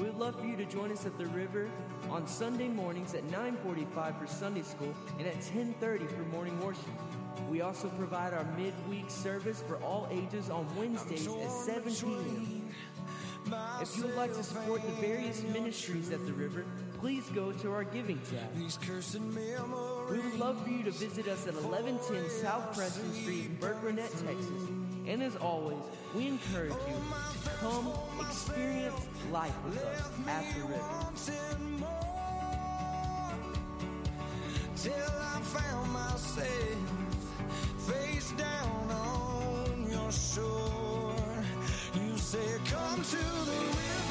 We 0.00 0.06
would 0.06 0.18
love 0.18 0.40
for 0.40 0.46
you 0.46 0.56
to 0.56 0.64
join 0.64 0.90
us 0.90 1.04
at 1.04 1.18
the 1.18 1.26
river 1.26 1.68
on 2.08 2.26
Sunday 2.26 2.68
mornings 2.68 3.12
at 3.12 3.22
9:45 3.24 4.18
for 4.18 4.26
Sunday 4.26 4.62
school 4.62 4.94
and 5.18 5.26
at 5.26 5.38
10:30 5.42 6.06
for 6.06 6.22
morning 6.34 6.58
worship. 6.64 6.88
We 7.50 7.60
also 7.60 7.90
provide 7.90 8.32
our 8.32 8.46
midweek 8.56 9.10
service 9.10 9.62
for 9.66 9.76
all 9.82 10.08
ages 10.10 10.48
on 10.48 10.66
Wednesdays 10.74 11.26
at 11.26 11.50
7 11.50 11.94
p.m. 11.94 12.74
If 13.82 13.96
you 13.98 14.04
would 14.04 14.16
like 14.16 14.34
to 14.34 14.42
support 14.42 14.80
the 14.82 14.92
various 15.06 15.42
ministries 15.42 16.10
at 16.10 16.24
the 16.24 16.32
river, 16.32 16.64
please 17.00 17.28
go 17.34 17.52
to 17.52 17.70
our 17.72 17.84
giving 17.84 18.20
tab. 18.20 18.54
We 18.56 20.18
would 20.18 20.38
love 20.38 20.62
for 20.62 20.70
you 20.70 20.82
to 20.84 20.92
visit 20.92 21.28
us 21.28 21.46
at 21.46 21.54
1110 21.54 22.30
South 22.30 22.74
Preston 22.74 23.12
Street 23.12 23.46
in 23.46 23.56
Burkburnett, 23.58 24.10
Texas. 24.10 24.79
And 25.06 25.22
as 25.22 25.36
always, 25.36 25.78
we 26.14 26.28
encourage 26.28 26.72
you 26.72 26.96
to 27.44 27.50
come 27.60 27.92
experience 28.20 28.94
life 29.32 29.54
with 29.64 29.78
us 29.84 30.10
at 30.26 30.44
the 30.54 30.60
river. 30.62 31.10
till 34.76 34.92
I 34.92 35.40
found 35.42 35.92
myself 35.92 36.78
face 37.78 38.32
down 38.32 38.90
on 38.90 39.86
your 39.90 40.12
shore. 40.12 41.14
You 41.94 42.16
said, 42.16 42.60
Come 42.66 43.02
to 43.02 43.16
the 43.16 43.60
river. 43.76 44.09